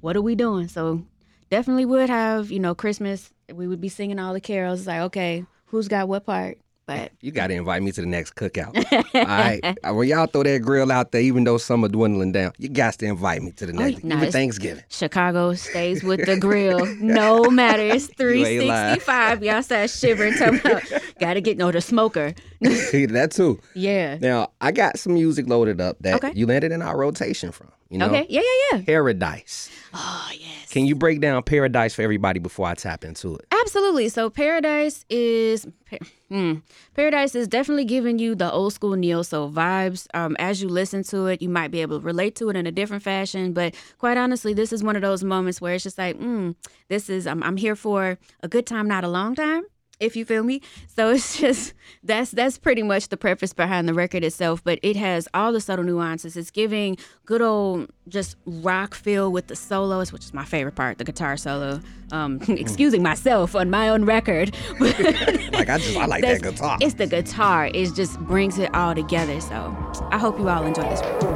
what 0.00 0.16
are 0.16 0.22
we 0.22 0.34
doing? 0.34 0.68
So 0.68 1.04
definitely 1.50 1.84
would 1.84 2.08
have, 2.10 2.50
you 2.50 2.58
know, 2.58 2.74
Christmas. 2.74 3.32
We 3.52 3.66
would 3.66 3.80
be 3.80 3.88
singing 3.88 4.18
all 4.18 4.32
the 4.32 4.40
carols. 4.40 4.80
It's 4.80 4.88
like, 4.88 5.00
okay, 5.02 5.44
who's 5.66 5.88
got 5.88 6.08
what 6.08 6.24
part? 6.26 6.58
But 6.86 7.12
you 7.22 7.30
got 7.30 7.46
to 7.46 7.54
invite 7.54 7.82
me 7.82 7.92
to 7.92 8.00
the 8.02 8.06
next 8.06 8.34
cookout. 8.34 8.76
All 9.14 9.24
right. 9.24 9.60
Uh, 9.82 9.94
When 9.94 10.06
y'all 10.06 10.26
throw 10.26 10.42
that 10.42 10.58
grill 10.60 10.92
out 10.92 11.12
there, 11.12 11.22
even 11.22 11.44
though 11.44 11.56
some 11.56 11.82
are 11.84 11.88
dwindling 11.88 12.32
down, 12.32 12.52
you 12.58 12.68
got 12.68 12.94
to 12.94 13.06
invite 13.06 13.42
me 13.42 13.52
to 13.52 13.64
the 13.66 13.72
next. 13.72 14.04
nah, 14.04 14.16
even 14.18 14.30
Thanksgiving. 14.32 14.84
Chicago 14.90 15.54
stays 15.54 16.04
with 16.04 16.26
the 16.26 16.36
grill. 16.40 16.84
No 16.96 17.44
matter. 17.50 17.82
It's 17.82 18.08
ain't 18.20 18.66
lying. 18.66 19.00
365. 19.00 19.42
Y'all 19.44 19.62
start 19.62 19.88
shivering. 19.88 20.34
Talking 20.34 20.60
about, 20.60 20.82
gotta 21.18 21.40
get, 21.40 21.56
no, 21.56 21.72
the 21.72 21.80
smoker. 21.80 22.34
that 22.60 23.30
too. 23.34 23.60
Yeah. 23.74 24.18
Now, 24.20 24.48
I 24.60 24.70
got 24.72 24.98
some 24.98 25.14
music 25.14 25.48
loaded 25.48 25.80
up 25.80 25.96
that 26.00 26.16
Okay. 26.16 26.32
you 26.34 26.46
landed 26.46 26.70
in 26.72 26.82
our 26.82 26.98
rotation 26.98 27.50
from. 27.50 27.70
You 27.88 27.98
know, 27.98 28.06
Okay. 28.06 28.26
Yeah, 28.28 28.40
yeah, 28.72 28.78
yeah. 28.78 28.84
Paradise. 28.84 29.70
Oh, 29.92 30.28
yes. 30.32 30.70
Can 30.70 30.84
you 30.86 30.96
break 30.96 31.20
down 31.20 31.42
Paradise 31.44 31.94
for 31.94 32.02
everybody 32.02 32.40
before 32.40 32.66
I 32.66 32.74
tap 32.74 33.04
into 33.04 33.36
it? 33.36 33.46
Absolutely. 33.64 34.10
So 34.10 34.28
Paradise 34.28 35.06
is 35.08 35.66
hmm, 36.28 36.56
Paradise 36.94 37.34
is 37.34 37.48
definitely 37.48 37.86
giving 37.86 38.18
you 38.18 38.34
the 38.34 38.52
old 38.52 38.74
school 38.74 38.92
neo 38.92 39.22
soul 39.22 39.50
vibes. 39.50 40.06
Um, 40.12 40.36
as 40.38 40.60
you 40.60 40.68
listen 40.68 41.02
to 41.04 41.26
it, 41.28 41.40
you 41.40 41.48
might 41.48 41.70
be 41.70 41.80
able 41.80 41.98
to 41.98 42.04
relate 42.04 42.36
to 42.36 42.50
it 42.50 42.56
in 42.56 42.66
a 42.66 42.72
different 42.72 43.02
fashion. 43.02 43.54
But 43.54 43.74
quite 43.98 44.18
honestly, 44.18 44.52
this 44.52 44.70
is 44.70 44.84
one 44.84 44.96
of 44.96 45.02
those 45.02 45.24
moments 45.24 45.62
where 45.62 45.74
it's 45.74 45.82
just 45.84 45.96
like, 45.96 46.18
mm, 46.18 46.54
this 46.88 47.08
is 47.08 47.26
I'm, 47.26 47.42
I'm 47.42 47.56
here 47.56 47.74
for 47.74 48.18
a 48.42 48.48
good 48.48 48.66
time, 48.66 48.86
not 48.86 49.02
a 49.02 49.08
long 49.08 49.34
time. 49.34 49.64
If 50.00 50.16
you 50.16 50.24
feel 50.24 50.42
me, 50.42 50.60
so 50.94 51.10
it's 51.14 51.38
just 51.38 51.74
that's 52.02 52.30
that's 52.30 52.58
pretty 52.58 52.82
much 52.82 53.08
the 53.08 53.16
preface 53.16 53.52
behind 53.52 53.88
the 53.88 53.94
record 53.94 54.24
itself. 54.24 54.62
But 54.64 54.78
it 54.82 54.96
has 54.96 55.28
all 55.34 55.52
the 55.52 55.60
subtle 55.60 55.84
nuances. 55.84 56.36
It's 56.36 56.50
giving 56.50 56.96
good 57.26 57.42
old 57.42 57.90
just 58.08 58.36
rock 58.44 58.94
feel 58.94 59.32
with 59.32 59.46
the 59.46 59.56
solos, 59.56 60.12
which 60.12 60.24
is 60.24 60.34
my 60.34 60.44
favorite 60.44 60.74
part, 60.74 60.98
the 60.98 61.04
guitar 61.04 61.36
solo. 61.36 61.80
Um, 62.12 62.40
excusing 62.48 63.02
myself 63.02 63.56
on 63.56 63.70
my 63.70 63.88
own 63.88 64.04
record, 64.04 64.54
Like 64.80 65.68
I 65.68 65.78
just 65.78 65.96
I 65.96 66.06
like 66.06 66.22
that 66.22 66.42
guitar. 66.42 66.78
It's 66.80 66.94
the 66.94 67.06
guitar. 67.06 67.70
It 67.72 67.94
just 67.94 68.18
brings 68.20 68.58
it 68.58 68.74
all 68.74 68.94
together. 68.94 69.40
So 69.40 69.76
I 70.10 70.18
hope 70.18 70.38
you 70.38 70.48
all 70.48 70.64
enjoy 70.64 70.82
this. 70.82 71.00
record. 71.00 71.33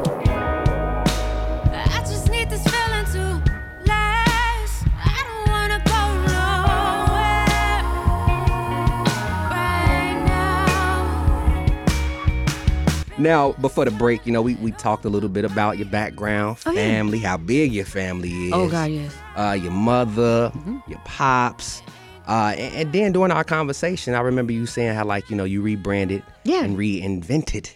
Now. 13.18 13.52
Before 13.60 13.84
the 13.84 13.90
break, 13.90 14.24
you 14.26 14.32
know, 14.32 14.42
we, 14.42 14.54
we 14.56 14.72
talked 14.72 15.04
a 15.04 15.08
little 15.08 15.28
bit 15.28 15.44
about 15.44 15.78
your 15.78 15.88
background, 15.88 16.58
Oh, 16.66 16.70
yeah. 16.72 16.80
family, 16.80 17.18
how 17.18 17.36
big 17.36 17.72
your 17.72 17.84
family 17.84 18.30
is. 18.46 18.52
Oh 18.52 18.68
God, 18.68 18.90
yes. 18.90 19.14
Uh, 19.36 19.56
your 19.60 19.72
mother, 19.72 20.50
Mm-hmm. 20.54 20.78
your 20.90 21.00
pops. 21.04 21.82
Uh, 22.26 22.54
and, 22.58 22.74
and 22.74 22.92
then 22.92 23.12
during 23.12 23.30
our 23.32 23.44
conversation, 23.44 24.14
I 24.14 24.20
remember 24.20 24.52
you 24.52 24.66
saying 24.66 24.94
how 24.94 25.04
like, 25.04 25.30
you 25.30 25.36
know, 25.36 25.44
you 25.44 25.62
rebranded 25.62 26.22
Yeah. 26.44 26.62
and 26.64 26.76
reinvented 26.76 27.72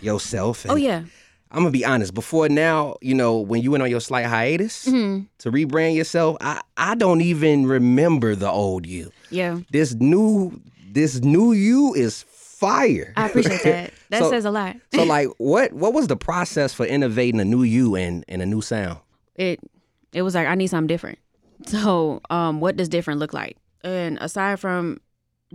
yourself. 0.00 0.64
And 0.64 0.72
Oh 0.72 0.76
yeah. 0.76 1.02
I'm 1.50 1.58
gonna 1.60 1.70
be 1.70 1.84
honest. 1.84 2.12
Before 2.12 2.48
now, 2.48 2.96
you 3.00 3.14
know, 3.14 3.38
when 3.38 3.62
you 3.62 3.70
went 3.70 3.82
on 3.82 3.90
your 3.90 4.00
slight 4.00 4.26
hiatus 4.26 4.86
Mm-hmm. 4.86 5.24
to 5.38 5.50
rebrand 5.52 5.94
yourself, 5.96 6.36
I, 6.40 6.60
I 6.76 6.94
don't 6.96 7.20
even 7.20 7.66
remember 7.66 8.34
the 8.34 8.50
old 8.50 8.86
you. 8.86 9.10
Yeah. 9.30 9.60
This 9.70 9.94
new 9.94 10.60
this 10.92 11.20
new 11.20 11.52
you 11.52 11.94
is 11.94 12.24
fire. 12.58 13.12
I 13.16 13.26
appreciate 13.26 13.62
that. 13.64 13.92
That 14.10 14.22
So- 14.22 14.30
says 14.30 14.44
a 14.44 14.50
lot. 14.50 14.76
so 14.94 15.04
like 15.04 15.28
what 15.38 15.72
what 15.72 15.92
was 15.92 16.06
the 16.08 16.16
process 16.16 16.72
for 16.72 16.86
innovating 16.86 17.40
a 17.40 17.44
new 17.44 17.62
you 17.62 17.94
and, 17.96 18.24
and 18.28 18.42
a 18.42 18.46
new 18.46 18.60
sound? 18.62 18.98
it 19.34 19.60
it 20.12 20.22
was 20.22 20.34
like 20.34 20.46
I 20.46 20.54
need 20.54 20.68
something 20.68 20.86
different. 20.86 21.18
So, 21.66 22.20
um, 22.30 22.60
what 22.60 22.76
does 22.76 22.88
different 22.88 23.18
look 23.20 23.32
like? 23.32 23.56
And 23.82 24.18
aside 24.18 24.60
from 24.60 25.00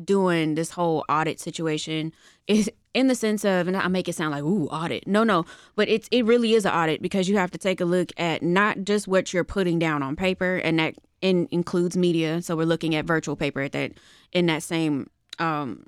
doing 0.03 0.55
this 0.55 0.71
whole 0.71 1.03
audit 1.09 1.39
situation, 1.39 2.11
is 2.47 2.71
in 2.93 3.07
the 3.07 3.15
sense 3.15 3.45
of, 3.45 3.67
and 3.67 3.77
I 3.77 3.87
make 3.87 4.07
it 4.09 4.15
sound 4.15 4.31
like 4.31 4.43
ooh 4.43 4.67
audit. 4.67 5.07
No, 5.07 5.23
no, 5.23 5.45
but 5.75 5.87
it's 5.89 6.07
it 6.11 6.23
really 6.25 6.53
is 6.53 6.65
an 6.65 6.71
audit 6.73 7.01
because 7.01 7.29
you 7.29 7.37
have 7.37 7.51
to 7.51 7.57
take 7.57 7.79
a 7.81 7.85
look 7.85 8.11
at 8.17 8.41
not 8.43 8.83
just 8.83 9.07
what 9.07 9.31
you're 9.33 9.43
putting 9.43 9.79
down 9.79 10.01
on 10.03 10.15
paper, 10.15 10.55
and 10.57 10.79
that 10.79 10.95
in, 11.21 11.47
includes 11.51 11.95
media. 11.95 12.41
So 12.41 12.55
we're 12.55 12.65
looking 12.65 12.95
at 12.95 13.05
virtual 13.05 13.35
paper 13.35 13.61
at 13.61 13.71
that 13.73 13.91
in 14.31 14.47
that 14.47 14.63
same 14.63 15.09
um, 15.39 15.85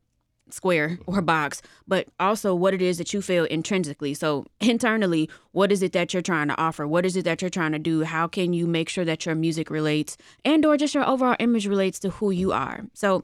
square 0.53 0.99
or 1.07 1.21
box, 1.21 1.61
but 1.87 2.07
also 2.19 2.53
what 2.53 2.73
it 2.73 2.81
is 2.81 2.97
that 2.99 3.13
you 3.13 3.21
feel 3.21 3.45
intrinsically. 3.45 4.13
So 4.13 4.45
internally, 4.59 5.29
what 5.51 5.71
is 5.71 5.81
it 5.81 5.93
that 5.93 6.13
you're 6.13 6.21
trying 6.21 6.47
to 6.47 6.57
offer? 6.57 6.87
What 6.87 7.05
is 7.05 7.15
it 7.15 7.25
that 7.25 7.41
you're 7.41 7.49
trying 7.49 7.71
to 7.71 7.79
do? 7.79 8.03
How 8.03 8.27
can 8.27 8.53
you 8.53 8.67
make 8.67 8.89
sure 8.89 9.05
that 9.05 9.25
your 9.25 9.35
music 9.35 9.69
relates 9.69 10.17
and 10.45 10.65
or 10.65 10.77
just 10.77 10.93
your 10.93 11.07
overall 11.07 11.35
image 11.39 11.67
relates 11.67 11.99
to 11.99 12.09
who 12.11 12.31
you 12.31 12.51
are? 12.51 12.81
So 12.93 13.23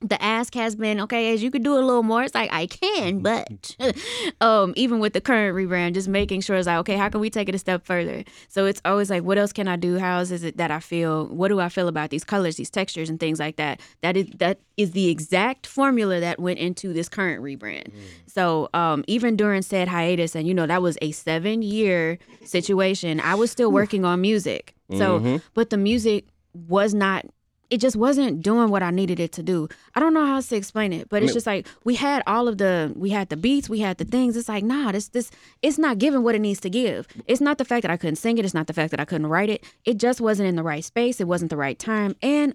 the 0.00 0.20
ask 0.22 0.54
has 0.54 0.76
been 0.76 1.00
okay 1.00 1.32
as 1.32 1.42
you 1.42 1.50
could 1.50 1.64
do 1.64 1.74
a 1.74 1.80
little 1.80 2.04
more 2.04 2.22
it's 2.22 2.34
like 2.34 2.52
i 2.52 2.66
can 2.66 3.18
but 3.18 3.76
um 4.40 4.72
even 4.76 5.00
with 5.00 5.12
the 5.12 5.20
current 5.20 5.56
rebrand 5.56 5.94
just 5.94 6.06
making 6.06 6.40
sure 6.40 6.56
it's 6.56 6.68
like 6.68 6.78
okay 6.78 6.96
how 6.96 7.08
can 7.08 7.20
we 7.20 7.30
take 7.30 7.48
it 7.48 7.54
a 7.54 7.58
step 7.58 7.84
further? 7.84 8.24
So 8.48 8.66
it's 8.66 8.80
always 8.84 9.10
like 9.10 9.22
what 9.22 9.38
else 9.38 9.52
can 9.52 9.66
i 9.66 9.76
do? 9.76 9.98
How 9.98 10.20
is 10.20 10.30
it 10.30 10.56
that 10.56 10.70
i 10.70 10.80
feel? 10.80 11.26
What 11.26 11.48
do 11.48 11.60
i 11.60 11.68
feel 11.68 11.88
about 11.88 12.10
these 12.10 12.24
colors 12.24 12.56
these 12.56 12.70
textures 12.70 13.10
and 13.10 13.18
things 13.18 13.40
like 13.40 13.56
that? 13.56 13.80
That 14.02 14.16
is 14.16 14.28
that 14.36 14.60
is 14.76 14.92
the 14.92 15.08
exact 15.08 15.66
formula 15.66 16.20
that 16.20 16.38
went 16.38 16.58
into 16.58 16.92
this 16.92 17.08
current 17.08 17.42
rebrand. 17.42 17.92
So 18.26 18.68
um 18.74 19.04
even 19.06 19.36
during 19.36 19.62
said 19.62 19.88
hiatus 19.88 20.36
and 20.36 20.46
you 20.46 20.54
know 20.54 20.66
that 20.66 20.82
was 20.82 20.96
a 21.02 21.12
seven 21.12 21.62
year 21.62 22.18
situation 22.44 23.20
i 23.20 23.34
was 23.34 23.50
still 23.50 23.72
working 23.72 24.04
on 24.04 24.20
music. 24.20 24.74
So 24.96 25.40
but 25.54 25.70
the 25.70 25.76
music 25.76 26.26
was 26.54 26.94
not 26.94 27.26
it 27.70 27.78
just 27.78 27.96
wasn't 27.96 28.42
doing 28.42 28.70
what 28.70 28.82
I 28.82 28.90
needed 28.90 29.20
it 29.20 29.32
to 29.32 29.42
do. 29.42 29.68
I 29.94 30.00
don't 30.00 30.14
know 30.14 30.24
how 30.24 30.36
else 30.36 30.48
to 30.48 30.56
explain 30.56 30.92
it, 30.92 31.08
but 31.10 31.22
it's 31.22 31.34
just 31.34 31.46
like 31.46 31.66
we 31.84 31.94
had 31.96 32.22
all 32.26 32.48
of 32.48 32.56
the 32.58 32.92
we 32.96 33.10
had 33.10 33.28
the 33.28 33.36
beats, 33.36 33.68
we 33.68 33.80
had 33.80 33.98
the 33.98 34.04
things. 34.06 34.36
It's 34.36 34.48
like, 34.48 34.64
nah, 34.64 34.92
this 34.92 35.08
this 35.08 35.30
it's 35.60 35.78
not 35.78 35.98
giving 35.98 36.22
what 36.22 36.34
it 36.34 36.40
needs 36.40 36.60
to 36.60 36.70
give. 36.70 37.06
It's 37.26 37.40
not 37.42 37.58
the 37.58 37.64
fact 37.66 37.82
that 37.82 37.90
I 37.90 37.96
couldn't 37.98 38.16
sing 38.16 38.38
it, 38.38 38.44
it's 38.44 38.54
not 38.54 38.66
the 38.68 38.72
fact 38.72 38.90
that 38.92 39.00
I 39.00 39.04
couldn't 39.04 39.26
write 39.26 39.50
it. 39.50 39.64
It 39.84 39.98
just 39.98 40.20
wasn't 40.20 40.48
in 40.48 40.56
the 40.56 40.62
right 40.62 40.84
space, 40.84 41.20
it 41.20 41.28
wasn't 41.28 41.50
the 41.50 41.56
right 41.58 41.78
time, 41.78 42.16
and 42.22 42.54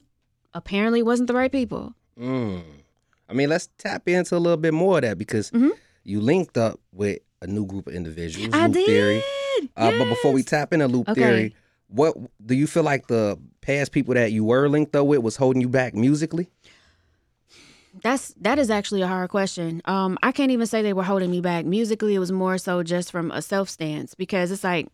apparently 0.53 0.99
it 1.01 1.05
wasn't 1.05 1.27
the 1.27 1.33
right 1.35 1.51
people. 1.51 1.93
Mm. 2.19 2.63
I 3.29 3.33
mean, 3.33 3.49
let's 3.49 3.69
tap 3.77 4.07
into 4.07 4.35
a 4.35 4.39
little 4.39 4.57
bit 4.57 4.73
more 4.73 4.97
of 4.97 5.03
that 5.03 5.17
because 5.17 5.51
you 6.03 6.21
linked 6.21 6.57
up 6.57 6.79
with 6.91 7.19
a 7.41 7.47
new 7.47 7.65
group 7.65 7.87
of 7.87 7.93
individuals, 7.93 8.49
Mm-hmm. 8.49 8.61
I 8.63 8.65
Loop 8.67 8.73
did. 8.73 8.85
Theory. 8.87 9.23
Uh, 9.77 9.91
But 9.97 10.09
before 10.09 10.31
we 10.33 10.41
yes. 10.41 10.49
tap 10.49 10.73
into 10.73 10.87
Loop 10.87 11.07
Okay. 11.09 11.21
Theory, 11.21 11.55
what 11.87 12.15
do 12.45 12.55
you 12.55 12.67
feel 12.67 12.83
like 12.83 13.07
the 13.07 13.37
past 13.61 13.91
people 13.91 14.13
that 14.13 14.31
you 14.31 14.43
were 14.43 14.67
linked 14.67 14.95
up 14.95 15.05
with 15.05 15.19
was 15.19 15.35
holding 15.35 15.61
you 15.61 15.69
back 15.69 15.93
musically? 15.93 16.49
That's 18.01 18.33
that 18.41 18.57
is 18.57 18.71
actually 18.71 19.01
a 19.01 19.07
hard 19.07 19.29
question. 19.29 19.81
Um, 19.85 20.17
I 20.23 20.31
can't 20.31 20.51
even 20.51 20.65
say 20.65 20.81
they 20.81 20.93
were 20.93 21.03
holding 21.03 21.29
me 21.29 21.41
back 21.41 21.65
musically. 21.65 22.15
It 22.15 22.19
was 22.19 22.31
more 22.31 22.57
so 22.57 22.81
just 22.81 23.11
from 23.11 23.31
a 23.31 23.41
self 23.41 23.69
stance 23.69 24.15
because 24.15 24.51
it's 24.51 24.63
like, 24.63 24.87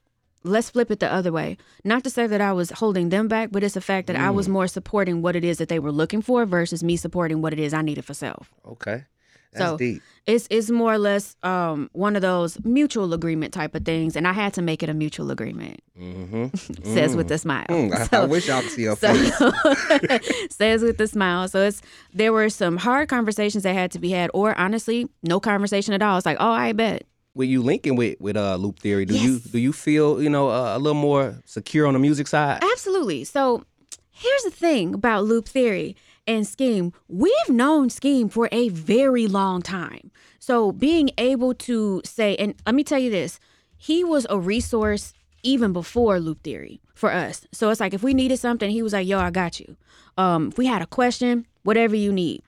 let's 0.43 0.69
flip 0.69 0.91
it 0.91 0.99
the 0.99 1.11
other 1.11 1.31
way. 1.31 1.57
Not 1.85 2.03
to 2.03 2.09
say 2.09 2.27
that 2.27 2.41
I 2.41 2.51
was 2.51 2.71
holding 2.71 3.09
them 3.09 3.29
back, 3.29 3.49
but 3.51 3.63
it's 3.63 3.77
a 3.77 3.81
fact 3.81 4.07
that 4.07 4.17
I 4.17 4.29
was 4.29 4.49
more 4.49 4.67
supporting 4.67 5.21
what 5.21 5.35
it 5.35 5.45
is 5.45 5.59
that 5.59 5.69
they 5.69 5.79
were 5.79 5.93
looking 5.93 6.21
for 6.21 6.45
versus 6.45 6.83
me 6.83 6.97
supporting 6.97 7.41
what 7.41 7.53
it 7.53 7.59
is 7.59 7.73
I 7.73 7.81
needed 7.81 8.03
for 8.03 8.13
self. 8.13 8.51
Okay. 8.65 9.05
That's 9.51 9.65
So 9.65 9.77
deep. 9.77 10.01
it's 10.27 10.47
it's 10.51 10.69
more 10.69 10.93
or 10.93 10.97
less 10.99 11.35
um, 11.43 11.89
one 11.93 12.15
of 12.15 12.21
those 12.21 12.63
mutual 12.63 13.13
agreement 13.13 13.51
type 13.53 13.73
of 13.73 13.83
things, 13.83 14.15
and 14.15 14.27
I 14.27 14.33
had 14.33 14.53
to 14.55 14.61
make 14.61 14.83
it 14.83 14.89
a 14.89 14.93
mutual 14.93 15.31
agreement. 15.31 15.79
Mm-hmm. 15.99 16.83
Says 16.93 17.15
with 17.15 17.31
a 17.31 17.37
smile. 17.37 17.65
Mm, 17.69 18.13
I, 18.13 18.17
I 18.21 18.25
wish 18.25 18.47
y'all 18.47 18.61
could 18.61 18.71
see 18.71 18.83
your 18.83 18.95
so 18.95 19.13
face. 19.13 20.49
says 20.51 20.81
with 20.83 20.99
a 21.01 21.07
smile. 21.07 21.47
So 21.47 21.61
it's 21.63 21.81
there 22.13 22.31
were 22.31 22.49
some 22.49 22.77
hard 22.77 23.09
conversations 23.09 23.63
that 23.63 23.73
had 23.73 23.91
to 23.91 23.99
be 23.99 24.11
had, 24.11 24.29
or 24.33 24.57
honestly, 24.57 25.07
no 25.23 25.39
conversation 25.39 25.93
at 25.93 26.01
all. 26.01 26.17
It's 26.17 26.25
like, 26.25 26.37
oh, 26.39 26.51
I 26.51 26.71
bet. 26.73 27.03
With 27.35 27.49
you 27.49 27.61
linking 27.61 27.95
with 27.95 28.17
with 28.19 28.35
uh, 28.37 28.55
Loop 28.55 28.79
Theory, 28.79 29.05
do 29.05 29.17
you 29.17 29.33
Yes. 29.33 29.41
do 29.43 29.59
you 29.59 29.71
feel 29.73 30.21
you 30.21 30.29
know 30.29 30.49
uh, 30.49 30.75
a 30.75 30.79
little 30.79 30.99
more 30.99 31.37
secure 31.45 31.87
on 31.87 31.93
the 31.93 31.99
music 31.99 32.27
side? 32.27 32.63
Absolutely. 32.71 33.23
So 33.23 33.63
here's 34.11 34.43
the 34.43 34.51
thing 34.51 34.93
about 34.93 35.23
loop 35.23 35.47
theory 35.47 35.95
and 36.29 36.47
scheme. 36.47 36.93
We've 37.07 37.49
known 37.49 37.89
scheme 37.89 38.29
for 38.29 38.47
a 38.51 38.69
very 38.69 39.25
long 39.25 39.61
time. 39.61 40.11
So 40.37 40.71
being 40.71 41.09
able 41.17 41.55
to 41.55 42.01
say, 42.05 42.35
and 42.35 42.53
let 42.65 42.75
me 42.75 42.83
tell 42.83 42.99
you 42.99 43.09
this, 43.09 43.39
he 43.75 44.03
was 44.03 44.27
a 44.29 44.39
resource 44.39 45.13
even 45.41 45.73
before 45.73 46.19
loop 46.19 46.43
theory 46.43 46.81
for 46.93 47.11
us. 47.11 47.47
So 47.51 47.69
it's 47.69 47.79
like 47.79 47.93
if 47.93 48.03
we 48.03 48.13
needed 48.13 48.37
something, 48.37 48.69
he 48.69 48.83
was 48.83 48.93
like, 48.93 49.07
yo, 49.07 49.19
I 49.19 49.31
got 49.31 49.59
you. 49.59 49.75
Um, 50.17 50.49
if 50.49 50.57
we 50.57 50.67
had 50.67 50.81
a 50.81 50.85
question, 50.85 51.47
whatever 51.63 51.95
you 51.95 52.13
need. 52.13 52.43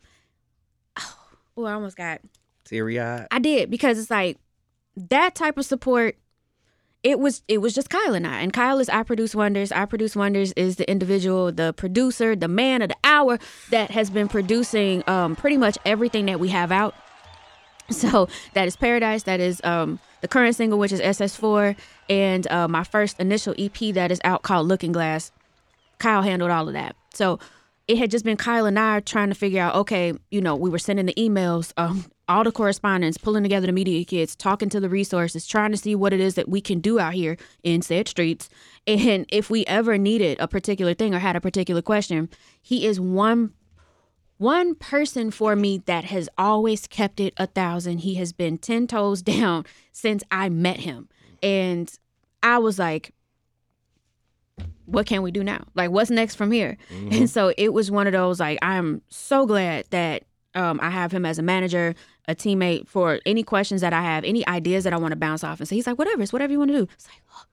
Oh, 1.57 1.65
I 1.65 1.73
almost 1.73 1.97
got 1.97 2.21
Teary 2.63 2.97
eyed. 2.97 3.27
I 3.29 3.39
did 3.39 3.69
because 3.69 3.99
it's 3.99 4.09
like 4.09 4.37
that 4.95 5.35
type 5.35 5.57
of 5.57 5.65
support. 5.65 6.15
It 7.03 7.19
was 7.19 7.41
it 7.47 7.59
was 7.59 7.73
just 7.73 7.89
Kyle 7.89 8.13
and 8.13 8.27
I, 8.27 8.41
and 8.41 8.53
Kyle 8.53 8.79
is 8.79 8.87
I 8.89 9.01
Produce 9.03 9.33
Wonders. 9.33 9.71
I 9.71 9.85
Produce 9.85 10.15
Wonders 10.15 10.51
is 10.53 10.75
the 10.75 10.89
individual, 10.89 11.51
the 11.51 11.73
producer, 11.73 12.35
the 12.35 12.47
man 12.47 12.83
of 12.83 12.89
the 12.89 12.97
hour 13.03 13.39
that 13.71 13.89
has 13.89 14.11
been 14.11 14.27
producing 14.27 15.03
um, 15.07 15.35
pretty 15.35 15.57
much 15.57 15.77
everything 15.83 16.27
that 16.27 16.39
we 16.39 16.49
have 16.49 16.71
out. 16.71 16.95
So 17.91 18.29
that 18.53 18.69
is 18.69 18.77
Paradise. 18.77 19.23
That 19.23 19.41
is 19.41 19.59
um, 19.65 19.99
the 20.21 20.29
current 20.29 20.55
single, 20.55 20.79
which 20.79 20.93
is 20.93 21.01
SS4, 21.01 21.75
and 22.09 22.49
uh, 22.49 22.69
my 22.69 22.85
first 22.85 23.19
initial 23.19 23.53
EP 23.57 23.93
that 23.95 24.11
is 24.11 24.21
out 24.23 24.43
called 24.43 24.69
Looking 24.69 24.93
Glass. 24.93 25.33
Kyle 25.99 26.21
handled 26.21 26.51
all 26.51 26.67
of 26.67 26.73
that. 26.73 26.95
So 27.13 27.39
it 27.87 27.97
had 27.97 28.09
just 28.09 28.23
been 28.23 28.37
Kyle 28.37 28.65
and 28.65 28.79
I 28.79 29.01
trying 29.01 29.27
to 29.29 29.35
figure 29.35 29.61
out, 29.61 29.75
okay, 29.75 30.13
you 30.29 30.39
know, 30.39 30.55
we 30.55 30.69
were 30.69 30.79
sending 30.79 31.05
the 31.05 31.13
emails, 31.15 31.73
um, 31.75 32.05
all 32.31 32.43
the 32.43 32.51
correspondence, 32.51 33.17
pulling 33.17 33.43
together 33.43 33.67
the 33.67 33.73
media 33.73 34.03
kits, 34.05 34.35
talking 34.35 34.69
to 34.69 34.79
the 34.79 34.89
resources, 34.89 35.45
trying 35.45 35.71
to 35.71 35.77
see 35.77 35.95
what 35.95 36.13
it 36.13 36.19
is 36.19 36.35
that 36.35 36.47
we 36.47 36.61
can 36.61 36.79
do 36.79 36.97
out 36.97 37.13
here 37.13 37.37
in 37.63 37.81
said 37.81 38.07
streets. 38.07 38.49
And 38.87 39.25
if 39.29 39.49
we 39.49 39.65
ever 39.65 39.97
needed 39.97 40.39
a 40.39 40.47
particular 40.47 40.93
thing 40.93 41.13
or 41.13 41.19
had 41.19 41.35
a 41.35 41.41
particular 41.41 41.81
question, 41.81 42.29
he 42.61 42.85
is 42.85 42.99
one 42.99 43.53
one 44.37 44.73
person 44.73 45.29
for 45.29 45.55
me 45.55 45.83
that 45.85 46.05
has 46.05 46.27
always 46.35 46.87
kept 46.87 47.19
it 47.19 47.31
a 47.37 47.45
thousand. 47.45 47.99
He 47.99 48.15
has 48.15 48.33
been 48.33 48.57
10 48.57 48.87
toes 48.87 49.21
down 49.21 49.65
since 49.91 50.23
I 50.31 50.49
met 50.49 50.79
him. 50.79 51.09
And 51.43 51.93
I 52.41 52.57
was 52.57 52.79
like, 52.79 53.13
what 54.85 55.05
can 55.05 55.21
we 55.21 55.31
do 55.31 55.43
now? 55.43 55.65
Like, 55.75 55.91
what's 55.91 56.09
next 56.09 56.35
from 56.35 56.51
here? 56.51 56.77
And 56.89 57.11
mm-hmm. 57.11 57.25
so 57.25 57.53
it 57.55 57.71
was 57.71 57.91
one 57.91 58.07
of 58.07 58.13
those, 58.13 58.39
like, 58.39 58.57
I'm 58.63 59.03
so 59.09 59.45
glad 59.45 59.85
that 59.91 60.23
um, 60.55 60.79
I 60.81 60.89
have 60.89 61.11
him 61.11 61.25
as 61.25 61.39
a 61.39 61.41
manager, 61.41 61.95
a 62.27 62.35
teammate 62.35 62.87
for 62.87 63.19
any 63.25 63.43
questions 63.43 63.81
that 63.81 63.93
I 63.93 64.01
have, 64.01 64.23
any 64.23 64.45
ideas 64.47 64.83
that 64.83 64.93
I 64.93 64.97
want 64.97 65.11
to 65.11 65.15
bounce 65.17 65.43
off. 65.43 65.59
And 65.59 65.67
so 65.67 65.75
he's 65.75 65.87
like, 65.87 65.97
whatever, 65.97 66.21
it's 66.21 66.33
whatever 66.33 66.51
you 66.51 66.59
want 66.59 66.71
to 66.71 66.77
do. 66.77 66.87
It's 66.93 67.07
like, 67.07 67.21
oh, 67.33 67.43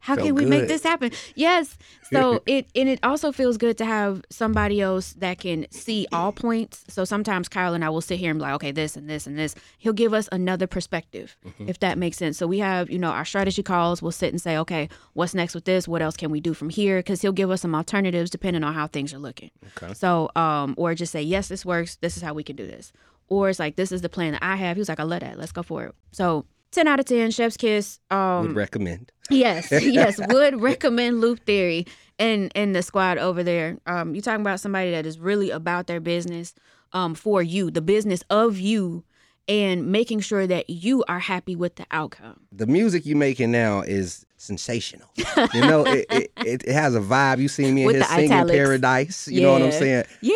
how 0.00 0.14
Felt 0.14 0.26
can 0.26 0.34
we 0.34 0.44
make 0.44 0.68
this 0.68 0.82
happen? 0.82 1.10
Yes. 1.34 1.76
So 2.10 2.42
it 2.46 2.68
and 2.74 2.88
it 2.88 3.00
also 3.02 3.32
feels 3.32 3.58
good 3.58 3.76
to 3.76 3.84
have 3.84 4.22
somebody 4.30 4.80
else 4.80 5.12
that 5.18 5.40
can 5.40 5.66
see 5.70 6.06
all 6.10 6.32
points. 6.32 6.86
So 6.88 7.04
sometimes 7.04 7.50
Kyle 7.50 7.74
and 7.74 7.84
I 7.84 7.90
will 7.90 8.00
sit 8.00 8.18
here 8.18 8.30
and 8.30 8.38
be 8.38 8.44
like, 8.44 8.54
okay, 8.54 8.72
this 8.72 8.96
and 8.96 9.10
this 9.10 9.26
and 9.26 9.38
this. 9.38 9.54
He'll 9.76 9.92
give 9.92 10.14
us 10.14 10.26
another 10.32 10.66
perspective, 10.66 11.36
if 11.58 11.80
that 11.80 11.98
makes 11.98 12.16
sense. 12.16 12.38
So 12.38 12.46
we 12.46 12.60
have, 12.60 12.88
you 12.88 12.98
know, 12.98 13.10
our 13.10 13.26
strategy 13.26 13.62
calls. 13.62 14.00
We'll 14.00 14.12
sit 14.12 14.32
and 14.32 14.40
say, 14.40 14.56
okay, 14.56 14.88
what's 15.12 15.34
next 15.34 15.54
with 15.54 15.66
this? 15.66 15.86
What 15.86 16.00
else 16.00 16.16
can 16.16 16.30
we 16.30 16.40
do 16.40 16.54
from 16.54 16.70
here? 16.70 17.00
Because 17.00 17.20
he'll 17.20 17.30
give 17.32 17.50
us 17.50 17.60
some 17.60 17.74
alternatives 17.74 18.30
depending 18.30 18.64
on 18.64 18.72
how 18.72 18.86
things 18.86 19.12
are 19.12 19.18
looking. 19.18 19.50
Okay. 19.76 19.92
So, 19.92 20.30
um, 20.34 20.74
or 20.78 20.94
just 20.94 21.12
say, 21.12 21.20
yes, 21.20 21.48
this 21.48 21.66
works. 21.66 21.96
This 21.96 22.16
is 22.16 22.22
how 22.22 22.32
we 22.32 22.42
can 22.42 22.56
do 22.56 22.66
this. 22.66 22.90
Or 23.28 23.50
it's 23.50 23.58
like, 23.58 23.76
this 23.76 23.92
is 23.92 24.00
the 24.00 24.08
plan 24.08 24.32
that 24.32 24.42
I 24.42 24.56
have. 24.56 24.76
He 24.76 24.80
was 24.80 24.88
like, 24.88 24.98
I 24.98 25.02
love 25.02 25.20
that. 25.20 25.38
Let's 25.38 25.52
go 25.52 25.62
for 25.62 25.84
it. 25.84 25.94
So, 26.12 26.46
10 26.72 26.86
out 26.86 27.00
of 27.00 27.06
10, 27.06 27.30
Chef's 27.30 27.56
Kiss. 27.56 27.98
Um, 28.10 28.48
Would 28.48 28.56
recommend. 28.56 29.12
Yes, 29.30 29.70
yes, 29.82 30.18
would 30.28 30.60
recommend 30.60 31.20
Loop 31.20 31.44
Theory 31.44 31.86
and 32.18 32.50
and 32.54 32.74
the 32.74 32.82
squad 32.82 33.18
over 33.18 33.42
there. 33.42 33.78
Um, 33.86 34.14
you 34.14 34.22
talking 34.22 34.40
about 34.40 34.60
somebody 34.60 34.90
that 34.90 35.06
is 35.06 35.18
really 35.18 35.50
about 35.50 35.86
their 35.86 36.00
business, 36.00 36.54
um, 36.92 37.14
for 37.14 37.42
you, 37.42 37.70
the 37.70 37.82
business 37.82 38.22
of 38.30 38.58
you, 38.58 39.04
and 39.46 39.86
making 39.86 40.20
sure 40.20 40.46
that 40.46 40.68
you 40.68 41.04
are 41.08 41.18
happy 41.18 41.56
with 41.56 41.76
the 41.76 41.86
outcome. 41.90 42.40
The 42.52 42.66
music 42.66 43.06
you're 43.06 43.16
making 43.16 43.50
now 43.50 43.82
is 43.82 44.26
sensational. 44.36 45.08
You 45.54 45.60
know, 45.60 45.84
it, 45.86 46.06
it, 46.10 46.32
it, 46.64 46.68
has 46.68 46.94
a 46.94 47.00
vibe. 47.00 47.38
You 47.38 47.48
see 47.48 47.70
me 47.72 47.82
in 47.82 47.86
With 47.86 47.96
here 47.96 48.04
singing 48.04 48.32
italics. 48.32 48.56
Paradise. 48.56 49.28
You 49.28 49.42
know 49.42 49.52
what 49.52 49.62
I'm 49.62 49.72
saying? 49.72 50.04
Yeah, 50.20 50.34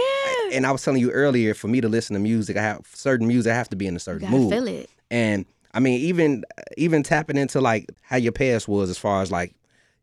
And 0.52 0.66
I 0.66 0.72
was 0.72 0.82
telling 0.82 1.00
you 1.00 1.10
earlier, 1.10 1.54
for 1.54 1.68
me 1.68 1.80
to 1.80 1.88
listen 1.88 2.14
to 2.14 2.20
music, 2.20 2.56
I 2.56 2.62
have 2.62 2.86
certain 2.94 3.26
music. 3.26 3.52
I 3.52 3.54
have 3.54 3.68
to 3.70 3.76
be 3.76 3.86
in 3.86 3.96
a 3.96 4.00
certain 4.00 4.30
mood. 4.30 4.50
feel 4.52 4.66
it. 4.66 4.90
And 5.10 5.46
I 5.74 5.80
mean, 5.80 6.00
even 6.00 6.44
even 6.76 7.02
tapping 7.02 7.36
into 7.36 7.60
like 7.60 7.90
how 8.02 8.16
your 8.16 8.32
past 8.32 8.68
was, 8.68 8.90
as 8.90 8.98
far 8.98 9.22
as 9.22 9.30
like 9.30 9.54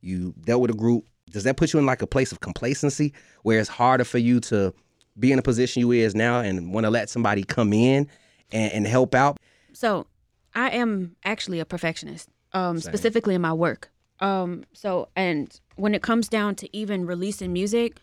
you 0.02 0.34
dealt 0.46 0.62
with 0.62 0.72
a 0.72 0.76
group, 0.76 1.06
does 1.30 1.44
that 1.44 1.58
put 1.58 1.74
you 1.74 1.80
in 1.80 1.86
like 1.86 2.02
a 2.02 2.08
place 2.08 2.32
of 2.32 2.40
complacency 2.40 3.14
where 3.44 3.60
it's 3.60 3.70
harder 3.70 4.04
for 4.04 4.18
you 4.18 4.40
to 4.42 4.74
be 5.18 5.32
in 5.32 5.40
a 5.40 5.42
position 5.42 5.82
you 5.82 5.92
is 5.92 6.16
now 6.16 6.40
and 6.40 6.74
want 6.74 6.86
to 6.86 6.90
let 6.90 7.10
somebody 7.10 7.44
come 7.44 7.74
in 7.74 8.08
and, 8.52 8.72
and 8.72 8.88
help 8.88 9.14
out? 9.14 9.38
So, 9.74 10.08
I 10.56 10.70
am 10.72 11.16
actually 11.24 11.60
a 11.60 11.66
perfectionist, 11.66 12.30
um, 12.54 12.80
specifically 12.80 13.36
in 13.36 13.42
my 13.42 13.54
work. 13.54 13.92
Um, 14.20 14.66
so, 14.74 15.10
and 15.16 15.58
when 15.76 15.94
it 15.94 16.02
comes 16.02 16.28
down 16.28 16.56
to 16.56 16.76
even 16.76 17.06
releasing 17.06 17.54
music, 17.54 18.00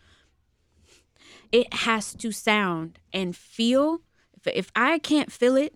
it 1.51 1.73
has 1.73 2.13
to 2.15 2.31
sound 2.31 2.99
and 3.13 3.35
feel. 3.35 4.01
If, 4.33 4.55
if 4.55 4.71
I 4.75 4.99
can't 4.99 5.31
feel 5.31 5.55
it, 5.55 5.75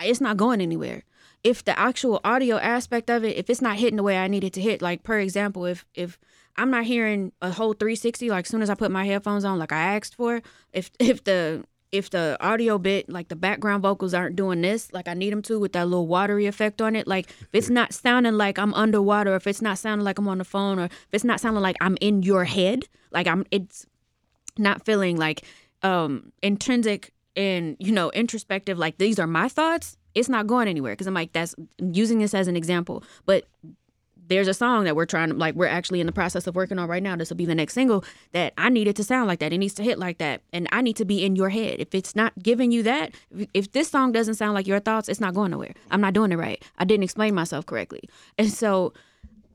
it's 0.00 0.20
not 0.20 0.36
going 0.36 0.60
anywhere. 0.60 1.02
If 1.44 1.62
the 1.62 1.78
actual 1.78 2.20
audio 2.24 2.56
aspect 2.56 3.10
of 3.10 3.22
it, 3.22 3.36
if 3.36 3.50
it's 3.50 3.60
not 3.60 3.76
hitting 3.76 3.96
the 3.96 4.02
way 4.02 4.16
I 4.16 4.28
need 4.28 4.44
it 4.44 4.54
to 4.54 4.62
hit, 4.62 4.80
like 4.80 5.02
per 5.02 5.20
example, 5.20 5.66
if 5.66 5.84
if 5.94 6.18
I'm 6.56 6.70
not 6.70 6.84
hearing 6.84 7.32
a 7.42 7.52
whole 7.52 7.74
360 7.74 8.30
like 8.30 8.46
soon 8.46 8.62
as 8.62 8.70
I 8.70 8.74
put 8.74 8.90
my 8.90 9.04
headphones 9.04 9.44
on 9.44 9.58
like 9.58 9.70
I 9.70 9.94
asked 9.96 10.16
for, 10.16 10.42
if 10.72 10.90
if 10.98 11.22
the 11.22 11.64
if 11.92 12.10
the 12.10 12.36
audio 12.40 12.76
bit 12.78 13.08
like 13.08 13.28
the 13.28 13.36
background 13.36 13.82
vocals 13.82 14.14
aren't 14.14 14.34
doing 14.34 14.60
this 14.62 14.92
like 14.92 15.06
I 15.06 15.14
need 15.14 15.32
them 15.32 15.42
to 15.42 15.60
with 15.60 15.74
that 15.74 15.86
little 15.86 16.08
watery 16.08 16.46
effect 16.46 16.80
on 16.80 16.96
it, 16.96 17.06
like 17.06 17.28
if 17.28 17.48
it's 17.52 17.70
not 17.70 17.92
sounding 17.92 18.34
like 18.34 18.58
I'm 18.58 18.72
underwater, 18.72 19.36
if 19.36 19.46
it's 19.46 19.62
not 19.62 19.78
sounding 19.78 20.04
like 20.04 20.18
I'm 20.18 20.26
on 20.26 20.38
the 20.38 20.44
phone, 20.44 20.78
or 20.78 20.84
if 20.84 21.08
it's 21.12 21.24
not 21.24 21.40
sounding 21.40 21.62
like 21.62 21.76
I'm 21.82 21.98
in 22.00 22.22
your 22.22 22.44
head, 22.44 22.88
like 23.12 23.26
I'm 23.26 23.44
it's 23.50 23.86
not 24.56 24.86
feeling 24.86 25.18
like 25.18 25.42
um 25.82 26.32
intrinsic 26.42 27.12
and 27.36 27.76
you 27.78 27.92
know 27.92 28.10
introspective 28.12 28.78
like 28.78 28.96
these 28.96 29.18
are 29.18 29.26
my 29.26 29.48
thoughts 29.48 29.98
it's 30.14 30.28
not 30.28 30.46
going 30.46 30.68
anywhere 30.68 30.92
because 30.92 31.06
i'm 31.06 31.14
like 31.14 31.32
that's 31.32 31.54
using 31.78 32.18
this 32.18 32.34
as 32.34 32.48
an 32.48 32.56
example 32.56 33.02
but 33.26 33.44
there's 34.26 34.48
a 34.48 34.54
song 34.54 34.84
that 34.84 34.96
we're 34.96 35.04
trying 35.04 35.28
to 35.28 35.34
like 35.34 35.54
we're 35.54 35.66
actually 35.66 36.00
in 36.00 36.06
the 36.06 36.12
process 36.12 36.46
of 36.46 36.54
working 36.54 36.78
on 36.78 36.88
right 36.88 37.02
now 37.02 37.14
this 37.14 37.28
will 37.28 37.36
be 37.36 37.44
the 37.44 37.54
next 37.54 37.74
single 37.74 38.02
that 38.32 38.52
i 38.56 38.68
need 38.68 38.88
it 38.88 38.96
to 38.96 39.04
sound 39.04 39.28
like 39.28 39.38
that. 39.40 39.52
It 39.52 39.58
needs 39.58 39.74
to 39.74 39.82
hit 39.82 39.98
like 39.98 40.18
that 40.18 40.40
and 40.52 40.66
i 40.72 40.80
need 40.80 40.96
to 40.96 41.04
be 41.04 41.24
in 41.24 41.36
your 41.36 41.50
head. 41.50 41.76
If 41.78 41.94
it's 41.94 42.16
not 42.16 42.32
giving 42.42 42.72
you 42.72 42.82
that 42.84 43.14
if- 43.36 43.48
if 43.52 43.72
this 43.72 43.88
song 43.88 44.12
doesn't 44.12 44.36
sound 44.36 44.54
like 44.54 44.66
your 44.66 44.80
thoughts 44.80 45.08
it's 45.08 45.20
not 45.20 45.34
going 45.34 45.50
nowhere. 45.50 45.74
I'm 45.90 46.00
not 46.00 46.14
doing 46.14 46.32
it 46.32 46.36
right. 46.36 46.62
I 46.78 46.84
didn't 46.84 47.04
explain 47.04 47.34
myself 47.34 47.66
correctly. 47.66 48.08
And 48.38 48.50
so 48.50 48.94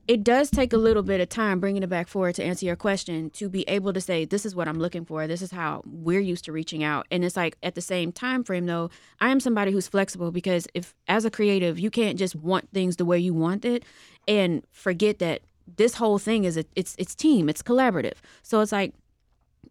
it 0.09 0.23
does 0.23 0.49
take 0.49 0.73
a 0.73 0.77
little 0.77 1.03
bit 1.03 1.21
of 1.21 1.29
time 1.29 1.59
bringing 1.59 1.83
it 1.83 1.87
back 1.87 2.07
forward 2.07 2.33
to 2.33 2.43
answer 2.43 2.65
your 2.65 2.75
question 2.75 3.29
to 3.29 3.47
be 3.47 3.63
able 3.69 3.93
to 3.93 4.01
say 4.01 4.25
this 4.25 4.43
is 4.43 4.55
what 4.55 4.67
i'm 4.67 4.79
looking 4.79 5.05
for. 5.05 5.27
This 5.27 5.43
is 5.43 5.51
how 5.51 5.83
we're 5.85 6.19
used 6.19 6.45
to 6.45 6.51
reaching 6.51 6.83
out. 6.83 7.05
And 7.11 7.23
it's 7.23 7.37
like 7.37 7.57
at 7.61 7.75
the 7.75 7.81
same 7.81 8.11
time 8.11 8.43
frame 8.43 8.65
though 8.65 8.89
i 9.21 9.29
am 9.29 9.39
somebody 9.39 9.71
who's 9.71 9.87
flexible 9.87 10.31
because 10.31 10.67
if 10.73 10.95
as 11.07 11.25
a 11.25 11.29
creative 11.29 11.77
you 11.77 11.91
can't 11.91 12.17
just 12.17 12.35
want 12.35 12.71
things 12.71 12.95
the 12.95 13.05
way 13.05 13.19
you 13.19 13.35
want 13.35 13.63
it 13.65 13.85
and 14.27 14.65
forget 14.71 15.19
that 15.19 15.41
this 15.77 15.93
whole 15.93 16.17
thing 16.17 16.43
is 16.43 16.57
a, 16.57 16.65
it's 16.75 16.95
it's 16.97 17.13
team 17.13 17.47
it's 17.47 17.61
collaborative. 17.61 18.17
So 18.41 18.61
it's 18.61 18.71
like 18.71 18.95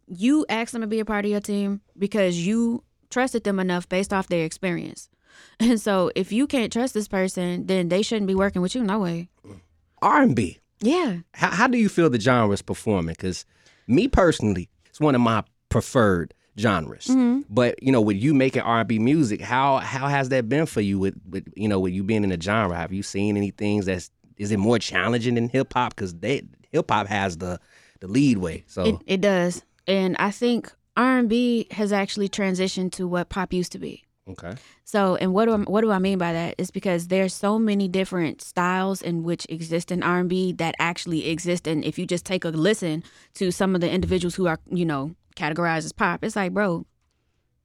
you 0.06 0.46
ask 0.48 0.72
them 0.72 0.82
to 0.82 0.86
be 0.86 1.00
a 1.00 1.04
part 1.04 1.24
of 1.24 1.32
your 1.32 1.40
team 1.40 1.80
because 1.98 2.46
you 2.46 2.84
trusted 3.10 3.42
them 3.42 3.58
enough 3.58 3.88
based 3.88 4.12
off 4.12 4.28
their 4.28 4.44
experience. 4.44 5.08
And 5.60 5.80
so 5.80 6.10
if 6.16 6.32
you 6.32 6.46
can't 6.46 6.72
trust 6.72 6.94
this 6.94 7.08
person 7.08 7.66
then 7.66 7.88
they 7.88 8.02
shouldn't 8.02 8.26
be 8.28 8.34
working 8.34 8.62
with 8.62 8.74
you 8.74 8.82
no 8.82 9.00
way 9.00 9.28
R&B. 10.02 10.58
yeah 10.80 11.18
How, 11.34 11.50
how 11.50 11.66
do 11.66 11.78
you 11.78 11.88
feel 11.88 12.10
the 12.10 12.20
genre 12.20 12.52
is 12.52 12.62
performing? 12.62 13.14
Because 13.14 13.44
me 13.86 14.08
personally, 14.08 14.68
it's 14.86 15.00
one 15.00 15.14
of 15.14 15.20
my 15.20 15.44
preferred 15.68 16.34
genres. 16.58 17.06
Mm-hmm. 17.06 17.42
But 17.48 17.82
you 17.82 17.92
know, 17.92 18.00
with 18.00 18.16
you 18.16 18.34
making 18.34 18.62
R&B 18.62 18.98
music, 18.98 19.40
how 19.40 19.78
how 19.78 20.08
has 20.08 20.28
that 20.30 20.48
been 20.48 20.66
for 20.66 20.80
you? 20.80 20.98
With 20.98 21.14
with 21.28 21.48
you 21.56 21.68
know, 21.68 21.80
with 21.80 21.92
you 21.92 22.02
being 22.02 22.24
in 22.24 22.30
the 22.30 22.40
genre, 22.40 22.76
have 22.76 22.92
you 22.92 23.02
seen 23.02 23.36
any 23.36 23.50
things 23.50 23.86
that's 23.86 24.10
is 24.36 24.52
it 24.52 24.58
more 24.58 24.78
challenging 24.78 25.34
than 25.34 25.48
hip 25.48 25.72
hop? 25.72 25.94
Because 25.94 26.14
they 26.14 26.42
hip 26.70 26.90
hop 26.90 27.06
has 27.06 27.38
the 27.38 27.60
the 28.00 28.08
lead 28.08 28.38
way. 28.38 28.64
So 28.66 28.84
It, 28.84 28.96
it 29.06 29.20
does, 29.20 29.62
and 29.86 30.16
I 30.18 30.30
think 30.30 30.72
R 30.96 31.18
and 31.18 31.28
B 31.28 31.66
has 31.72 31.92
actually 31.92 32.28
transitioned 32.28 32.92
to 32.92 33.06
what 33.06 33.28
pop 33.28 33.52
used 33.52 33.72
to 33.72 33.78
be. 33.78 34.04
Okay, 34.28 34.54
So, 34.84 35.16
and 35.16 35.32
what 35.32 35.46
do 35.46 35.52
I, 35.52 35.58
what 35.58 35.80
do 35.82 35.90
I 35.90 35.98
mean 35.98 36.18
by 36.18 36.32
that? 36.32 36.54
Is 36.58 36.70
because 36.70 37.08
there's 37.08 37.34
so 37.34 37.58
many 37.58 37.88
different 37.88 38.40
styles 38.42 39.02
in 39.02 39.22
which 39.22 39.46
exist 39.48 39.90
in 39.90 40.02
R 40.02 40.20
and 40.20 40.28
B 40.28 40.52
that 40.52 40.74
actually 40.78 41.28
exist, 41.28 41.66
and 41.66 41.84
if 41.84 41.98
you 41.98 42.06
just 42.06 42.24
take 42.24 42.44
a 42.44 42.48
listen 42.48 43.02
to 43.34 43.50
some 43.50 43.74
of 43.74 43.80
the 43.80 43.90
individuals 43.90 44.34
who 44.34 44.46
are 44.46 44.58
you 44.70 44.84
know 44.84 45.14
categorized 45.36 45.84
as 45.84 45.92
pop, 45.92 46.24
it's 46.24 46.36
like, 46.36 46.52
bro, 46.52 46.86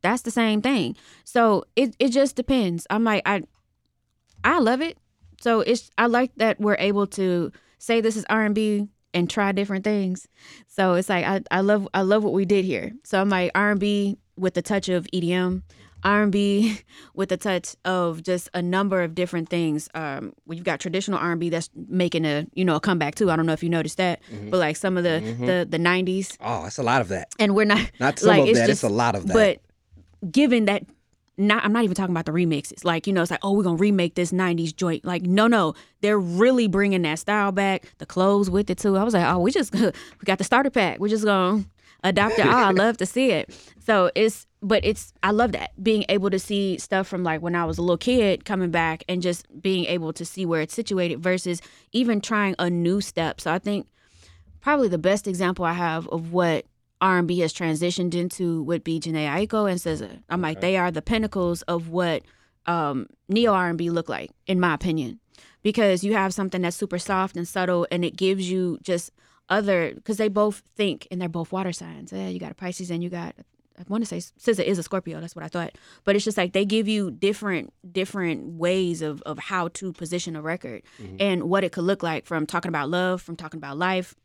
that's 0.02 0.22
the 0.22 0.32
same 0.32 0.62
thing. 0.62 0.96
So 1.24 1.64
it 1.76 1.96
it 2.00 2.10
just 2.10 2.36
depends. 2.36 2.86
I'm 2.90 3.04
like, 3.04 3.24
I 3.26 3.44
I 4.44 4.60
love 4.60 4.82
it. 4.82 4.98
So 5.42 5.62
it's 5.62 5.90
I 5.98 6.06
like 6.08 6.32
that 6.38 6.60
we're 6.60 6.78
able 6.80 7.08
to 7.08 7.52
say 7.80 8.02
this 8.02 8.16
is 8.16 8.26
R 8.30 8.44
and 8.46 8.56
B 8.56 8.88
and 9.14 9.30
try 9.30 9.52
different 9.52 9.84
things. 9.84 10.28
So 10.68 10.94
it's 10.94 11.10
like 11.10 11.26
I, 11.26 11.42
I 11.52 11.62
love 11.62 11.88
I 11.94 12.02
love 12.02 12.24
what 12.24 12.34
we 12.34 12.46
did 12.46 12.66
here. 12.66 12.92
So 13.04 13.20
I'm 13.20 13.30
like 13.30 13.52
R 13.56 13.72
and 13.72 13.80
B 13.80 14.18
with 14.38 14.58
a 14.58 14.62
touch 14.62 14.90
of 14.90 15.06
EDM, 15.14 15.64
R 16.04 16.24
and 16.24 16.32
B 16.32 16.80
with 17.14 17.32
a 17.32 17.38
touch 17.38 17.76
of 17.86 18.24
just 18.24 18.50
a 18.54 18.62
number 18.62 19.02
of 19.02 19.16
different 19.16 19.50
things. 19.50 19.90
Um, 19.94 20.34
well, 20.46 20.56
you've 20.56 20.66
got 20.66 20.80
traditional 20.80 21.20
R 21.20 21.32
and 21.32 21.40
B 21.40 21.50
that's 21.50 21.70
making 21.76 22.26
a 22.26 22.46
you 22.54 22.66
know 22.66 22.76
a 22.76 22.80
comeback 22.80 23.16
too. 23.16 23.32
I 23.32 23.36
don't 23.36 23.46
know 23.46 23.54
if 23.54 23.64
you 23.64 23.70
noticed 23.70 23.98
that, 23.98 24.22
but 24.50 24.58
like 24.58 24.76
some 24.76 24.98
of 24.98 25.04
the 25.04 25.20
the 25.40 25.68
the 25.70 25.78
'90s, 25.78 26.38
oh, 26.42 26.66
it's 26.66 26.78
a 26.78 26.84
lot 26.84 27.02
of 27.02 27.08
that. 27.10 27.30
and 27.40 27.56
we're 27.56 27.66
not 27.66 27.92
Not 28.00 28.20
some 28.20 28.30
like 28.38 28.50
of 28.50 28.56
that, 28.56 28.70
it's 28.70 28.84
a 28.84 28.90
lot 28.90 29.16
of 29.16 29.28
that. 29.28 29.34
But 29.34 30.32
given 30.32 30.66
that 30.66 30.84
not 31.38 31.66
I'm 31.66 31.74
not 31.74 31.84
even 31.84 31.96
talking 31.96 32.14
about 32.14 32.26
the 32.26 32.32
remixes. 32.32 32.86
Like, 32.86 33.08
you 33.08 33.14
know, 33.14 33.22
it's 33.24 33.32
like, 33.32 33.40
oh, 33.44 33.54
we're 33.54 33.64
going 33.64 33.78
to 33.78 33.82
remake 33.82 34.14
this 34.14 34.32
90s 34.32 34.76
joint. 34.76 35.04
Like, 35.04 35.24
no, 35.24 35.48
no. 35.48 35.74
They're 36.02 36.20
really 36.20 36.68
bringing 36.68 37.02
that 37.04 37.18
style 37.18 37.52
back, 37.52 37.92
the 37.98 38.06
clothes 38.06 38.52
with 38.52 38.70
it 38.70 38.78
too. 38.78 38.98
I 38.98 39.04
was 39.04 39.16
like, 39.16 39.26
oh, 39.26 39.40
we 39.40 39.50
just 39.52 39.74
we 39.74 39.92
got 40.26 40.38
the 40.38 40.44
starter 40.44 40.70
pack. 40.70 41.00
We're 41.00 41.08
just 41.08 41.24
going 41.24 41.64
to 41.64 41.70
adopt 42.04 42.38
it. 42.38 42.46
Oh, 42.46 42.50
I 42.52 42.70
love 42.72 42.98
to 42.98 43.08
see 43.08 43.32
it. 43.32 43.50
So, 43.84 44.12
it's 44.14 44.46
but 44.64 44.84
it's 44.86 45.14
I 45.22 45.32
love 45.32 45.52
that 45.52 45.72
being 45.84 46.06
able 46.10 46.30
to 46.30 46.40
see 46.40 46.78
stuff 46.78 47.06
from 47.08 47.24
like 47.24 47.42
when 47.42 47.54
I 47.54 47.66
was 47.66 47.78
a 47.78 47.82
little 47.82 47.98
kid 47.98 48.46
coming 48.46 48.72
back 48.72 49.04
and 49.10 49.22
just 49.22 49.46
being 49.62 49.86
able 49.86 50.14
to 50.14 50.26
see 50.26 50.46
where 50.46 50.62
it's 50.62 50.74
situated 50.74 51.22
versus 51.22 51.62
even 51.92 52.22
trying 52.22 52.56
a 52.58 52.70
new 52.70 53.02
step. 53.02 53.42
So, 53.42 53.52
I 53.52 53.60
think 53.60 53.88
probably 54.62 54.88
the 54.88 54.98
best 54.98 55.28
example 55.28 55.66
I 55.66 55.74
have 55.74 56.08
of 56.08 56.32
what 56.32 56.66
R&B 57.02 57.40
has 57.40 57.54
transitioned 57.54 58.16
into 58.16 58.64
would 58.64 58.84
be 58.84 59.00
Jhené 59.00 59.28
Aiko 59.28 59.70
and 59.70 59.78
SZA. 59.78 60.24
I'm 60.30 60.42
like, 60.42 60.62
they 60.62 60.78
are 60.78 60.90
the 60.90 61.02
pinnacles 61.02 61.62
of 61.64 61.90
what 61.90 62.24
um, 62.66 63.08
neo 63.28 63.52
R&B 63.52 63.90
look 63.90 64.08
like, 64.08 64.32
in 64.48 64.62
my 64.62 64.74
opinion, 64.74 65.20
because 65.64 66.06
you 66.06 66.14
have 66.14 66.34
something 66.34 66.62
that's 66.62 66.78
super 66.78 66.98
soft 66.98 67.36
and 67.36 67.46
subtle, 67.46 67.86
and 67.92 68.06
it 68.06 68.16
gives 68.16 68.50
you 68.50 68.80
just 68.82 69.12
other 69.50 69.92
because 69.94 70.16
they 70.16 70.30
both 70.30 70.64
think 70.78 71.06
and 71.12 71.22
they're 71.22 71.28
both 71.28 71.52
water 71.52 71.74
signs. 71.74 72.14
Yeah, 72.14 72.30
you 72.30 72.40
got 72.40 72.52
a 72.52 72.56
Pisces 72.56 72.90
and 72.90 73.04
you 73.04 73.10
got. 73.10 73.36
I 73.80 73.84
want 73.88 74.04
to 74.04 74.08
say 74.08 74.18
SZA 74.18 74.64
is 74.64 74.78
a 74.78 74.84
Scorpio. 74.84 75.20
That's 75.20 75.36
what 75.36 75.44
I 75.44 75.48
thought. 75.48 75.72
But 76.04 76.16
it's 76.16 76.26
just 76.26 76.38
like 76.38 76.54
they 76.54 76.66
give 76.66 76.88
you 76.88 77.12
different 77.12 77.74
different 77.92 78.54
ways 78.54 79.02
of 79.02 79.22
of 79.24 79.40
how 79.40 79.70
to 79.70 79.94
position 79.94 80.36
a 80.36 80.42
record 80.42 80.84
and 81.20 81.44
what 81.44 81.64
it 81.64 81.72
could 81.72 81.84
look 81.84 82.04
like 82.04 82.26
from 82.26 82.46
talking 82.46 82.70
about 82.70 82.90
love, 82.90 83.22
from 83.22 83.36
talking 83.36 83.58
about 83.58 83.78
life, 83.78 84.16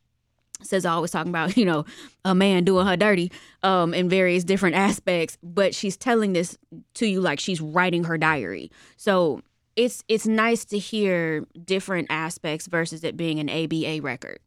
says 0.63 0.85
always 0.85 1.11
talking 1.11 1.31
about 1.31 1.57
you 1.57 1.65
know 1.65 1.85
a 2.25 2.35
man 2.35 2.65
doing 2.65 2.87
her 2.87 2.97
dirty 2.97 3.31
um 3.63 3.95
in 3.95 4.09
various 4.09 4.45
different 4.45 4.77
aspects 4.77 5.39
but 5.43 5.75
she's 5.75 5.97
telling 5.97 6.33
this 6.33 6.59
to 6.95 7.07
you 7.07 7.21
like 7.21 7.41
she's 7.41 7.61
writing 7.61 8.05
her 8.05 8.19
diary 8.19 8.71
so 8.97 9.41
it's 9.77 10.03
it's 10.09 10.27
nice 10.27 10.65
to 10.65 10.79
hear 10.79 11.47
different 11.65 12.07
aspects 12.11 12.67
versus 12.67 13.05
it 13.05 13.17
being 13.17 13.39
an 13.39 13.49
ABA 13.49 14.03
record 14.03 14.41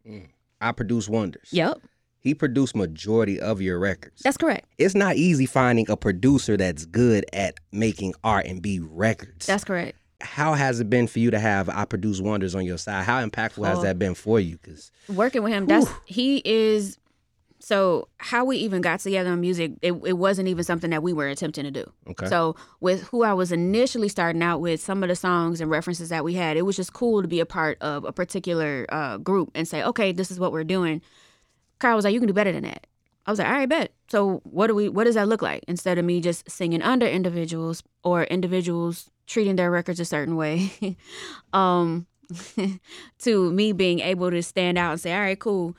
I 0.60 0.72
produce 0.74 1.08
wonders. 1.10 1.50
yep 1.52 1.80
He 2.22 2.34
produced 2.36 2.76
majority 2.76 3.40
of 3.40 3.62
your 3.62 3.80
records. 3.80 4.22
that's 4.24 4.38
correct 4.38 4.68
it's 4.78 4.96
not 4.96 5.16
easy 5.16 5.46
finding 5.46 5.90
a 5.90 5.98
producer 5.98 6.56
that's 6.58 6.86
good 6.86 7.26
at 7.34 7.56
making 7.72 8.14
R 8.24 8.44
and 8.46 8.62
B 8.62 8.80
records. 8.80 9.46
that's 9.48 9.64
correct 9.64 9.98
how 10.22 10.54
has 10.54 10.80
it 10.80 10.88
been 10.88 11.08
for 11.08 11.18
you 11.18 11.32
to 11.32 11.40
have 11.40 11.68
I 11.68 11.84
Produce 11.86 12.22
Wonders 12.22 12.54
on 12.54 12.64
your 12.64 12.78
side? 12.78 13.06
How 13.06 13.26
impactful 13.26 13.66
has 13.66 13.80
Oh. 13.80 13.82
that 13.82 13.98
been 13.98 14.14
for 14.14 14.40
you? 14.40 14.60
Because 14.62 14.92
working 15.10 15.42
with 15.42 15.52
him 15.52 15.66
that's 15.66 15.88
he 16.06 16.44
is 16.46 17.00
so 17.60 18.08
how 18.18 18.46
we 18.46 18.58
even 18.58 18.82
got 18.82 19.00
together 19.00 19.32
on 19.32 19.42
music 19.42 19.72
it, 19.82 19.94
it 20.06 20.18
wasn't 20.18 20.48
even 20.48 20.64
something 20.64 20.90
that 20.92 21.02
we 21.04 21.12
were 21.14 21.28
attempting 21.28 21.64
to 21.64 21.72
do 21.72 21.92
Okay. 22.10 22.28
so 22.28 22.56
with 22.80 23.04
who 23.10 23.24
i 23.24 23.34
was 23.34 23.52
initially 23.52 24.10
starting 24.10 24.42
out 24.42 24.62
with 24.62 24.82
some 24.82 25.04
of 25.04 25.10
the 25.10 25.16
songs 25.16 25.62
and 25.62 25.70
references 25.70 26.10
that 26.10 26.24
we 26.24 26.34
had 26.34 26.58
it 26.58 26.64
was 26.64 26.76
just 26.76 26.94
cool 26.94 27.22
to 27.22 27.28
be 27.28 27.40
a 27.40 27.46
part 27.46 27.78
of 27.82 28.04
a 28.04 28.12
particular 28.12 28.86
uh, 28.90 29.18
group 29.18 29.52
and 29.54 29.68
say 29.68 29.84
okay 29.84 30.12
this 30.12 30.32
is 30.32 30.40
what 30.40 30.52
we're 30.52 30.64
doing 30.64 31.02
Carl 31.82 31.96
was 31.96 32.06
like 32.06 32.14
you 32.14 32.20
can 32.20 32.28
do 32.28 32.34
better 32.34 32.52
than 32.52 32.64
that. 32.64 32.88
I 33.26 33.32
was 33.32 33.40
like 33.40 33.48
all 33.48 33.54
right 33.54 33.70
bet. 33.70 33.92
So 34.10 34.42
what 34.44 34.68
do 34.68 34.76
we 34.76 34.90
what 34.90 35.04
does 35.04 35.16
that 35.16 35.28
look 35.28 35.42
like? 35.42 35.64
Instead 35.68 35.98
of 35.98 36.06
me 36.06 36.22
just 36.22 36.50
singing 36.50 36.82
under 36.82 37.06
individuals 37.06 37.84
or 38.04 38.24
individuals 38.24 39.10
treating 39.28 39.56
their 39.56 39.72
records 39.72 40.00
a 40.00 40.06
certain 40.06 40.36
way 40.36 40.98
um 41.54 42.08
to 43.20 43.52
me 43.52 43.72
being 43.72 44.00
able 44.00 44.32
to 44.32 44.42
stand 44.42 44.78
out 44.78 44.92
and 44.92 45.02
say, 45.02 45.14
all 45.14 45.22
right, 45.22 45.40
cool. 45.40 45.76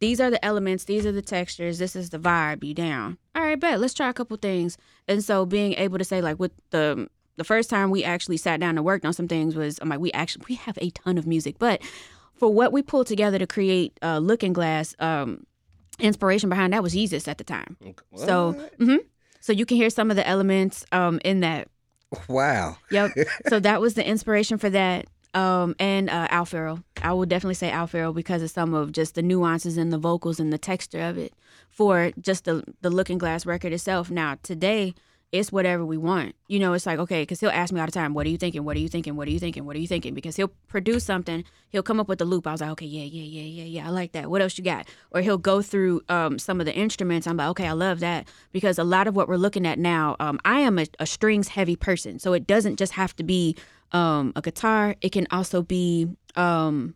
These 0.00 0.20
are 0.20 0.30
the 0.30 0.44
elements, 0.44 0.84
these 0.84 1.06
are 1.06 1.12
the 1.12 1.22
textures, 1.22 1.78
this 1.78 1.94
is 1.94 2.10
the 2.10 2.18
vibe, 2.18 2.64
you 2.64 2.74
down. 2.74 3.18
All 3.36 3.42
right, 3.42 3.58
bet, 3.58 3.80
let's 3.80 3.94
try 3.94 4.08
a 4.08 4.12
couple 4.12 4.36
things. 4.36 4.76
And 5.06 5.22
so 5.22 5.46
being 5.46 5.74
able 5.74 5.98
to 5.98 6.04
say, 6.04 6.20
like, 6.20 6.40
with 6.40 6.52
the 6.70 7.08
the 7.36 7.44
first 7.44 7.70
time 7.70 7.90
we 7.90 8.04
actually 8.04 8.36
sat 8.36 8.60
down 8.60 8.76
and 8.76 8.84
worked 8.84 9.06
on 9.06 9.12
some 9.12 9.28
things 9.28 9.54
was 9.54 9.78
I'm 9.80 9.88
like, 9.88 10.00
we 10.00 10.12
actually 10.12 10.44
we 10.48 10.54
have 10.56 10.78
a 10.80 10.90
ton 10.90 11.18
of 11.18 11.26
music, 11.26 11.56
but 11.58 11.80
for 12.34 12.52
what 12.52 12.72
we 12.72 12.82
pulled 12.82 13.06
together 13.06 13.38
to 13.38 13.46
create 13.46 13.98
uh 14.02 14.18
Looking 14.18 14.52
Glass, 14.52 14.94
um, 14.98 15.44
inspiration 15.98 16.48
behind 16.48 16.72
that 16.72 16.82
was 16.82 16.92
Jesus 16.92 17.28
at 17.28 17.38
the 17.38 17.44
time. 17.44 17.76
So 18.16 18.54
mhm. 18.78 18.98
so 19.40 19.52
you 19.52 19.66
can 19.66 19.76
hear 19.76 19.90
some 19.90 20.10
of 20.10 20.16
the 20.16 20.26
elements 20.26 20.84
um 20.92 21.20
in 21.24 21.40
that 21.40 21.68
wow, 22.28 22.76
Yep. 22.90 23.12
so 23.48 23.60
that 23.60 23.80
was 23.80 23.94
the 23.94 24.06
inspiration 24.06 24.58
for 24.58 24.70
that. 24.70 25.06
Um, 25.34 25.74
and 25.78 26.10
uh, 26.10 26.28
Al 26.30 26.44
Farrell. 26.44 26.84
I 27.00 27.14
will 27.14 27.24
definitely 27.24 27.54
say 27.54 27.70
Al 27.70 27.86
Farrell 27.86 28.12
because 28.12 28.42
of 28.42 28.50
some 28.50 28.74
of 28.74 28.92
just 28.92 29.14
the 29.14 29.22
nuances 29.22 29.78
in 29.78 29.88
the 29.88 29.96
vocals 29.96 30.38
and 30.38 30.52
the 30.52 30.58
texture 30.58 31.00
of 31.00 31.16
it 31.16 31.32
for 31.70 32.12
just 32.20 32.44
the 32.44 32.62
the 32.82 32.90
Looking 32.90 33.16
Glass 33.16 33.46
record 33.46 33.72
itself. 33.72 34.10
Now 34.10 34.36
today, 34.42 34.94
it's 35.32 35.50
whatever 35.50 35.84
we 35.84 35.96
want. 35.96 36.34
You 36.46 36.58
know, 36.58 36.74
it's 36.74 36.84
like, 36.84 36.98
okay, 36.98 37.22
because 37.22 37.40
he'll 37.40 37.50
ask 37.50 37.72
me 37.72 37.80
all 37.80 37.86
the 37.86 37.92
time, 37.92 38.12
what 38.12 38.26
are 38.26 38.28
you 38.28 38.36
thinking? 38.36 38.64
What 38.64 38.76
are 38.76 38.80
you 38.80 38.88
thinking? 38.88 39.16
What 39.16 39.26
are 39.26 39.30
you 39.30 39.38
thinking? 39.38 39.64
What 39.64 39.74
are 39.76 39.78
you 39.78 39.88
thinking? 39.88 40.12
Because 40.12 40.36
he'll 40.36 40.52
produce 40.68 41.04
something, 41.04 41.42
he'll 41.70 41.82
come 41.82 41.98
up 41.98 42.08
with 42.08 42.20
a 42.20 42.26
loop. 42.26 42.46
I 42.46 42.52
was 42.52 42.60
like, 42.60 42.70
okay, 42.72 42.86
yeah, 42.86 43.04
yeah, 43.04 43.22
yeah, 43.22 43.62
yeah, 43.62 43.64
yeah, 43.64 43.86
I 43.86 43.90
like 43.90 44.12
that. 44.12 44.30
What 44.30 44.42
else 44.42 44.58
you 44.58 44.64
got? 44.64 44.86
Or 45.10 45.22
he'll 45.22 45.38
go 45.38 45.62
through 45.62 46.02
um, 46.10 46.38
some 46.38 46.60
of 46.60 46.66
the 46.66 46.74
instruments. 46.74 47.26
I'm 47.26 47.38
like, 47.38 47.48
okay, 47.48 47.66
I 47.66 47.72
love 47.72 48.00
that. 48.00 48.28
Because 48.52 48.78
a 48.78 48.84
lot 48.84 49.08
of 49.08 49.16
what 49.16 49.26
we're 49.26 49.36
looking 49.36 49.66
at 49.66 49.78
now, 49.78 50.16
um, 50.20 50.38
I 50.44 50.60
am 50.60 50.78
a, 50.78 50.86
a 51.00 51.06
strings 51.06 51.48
heavy 51.48 51.76
person. 51.76 52.18
So 52.18 52.34
it 52.34 52.46
doesn't 52.46 52.76
just 52.76 52.92
have 52.92 53.16
to 53.16 53.22
be 53.22 53.56
um, 53.92 54.32
a 54.36 54.42
guitar, 54.42 54.96
it 55.00 55.12
can 55.12 55.26
also 55.30 55.62
be 55.62 56.08
um, 56.36 56.94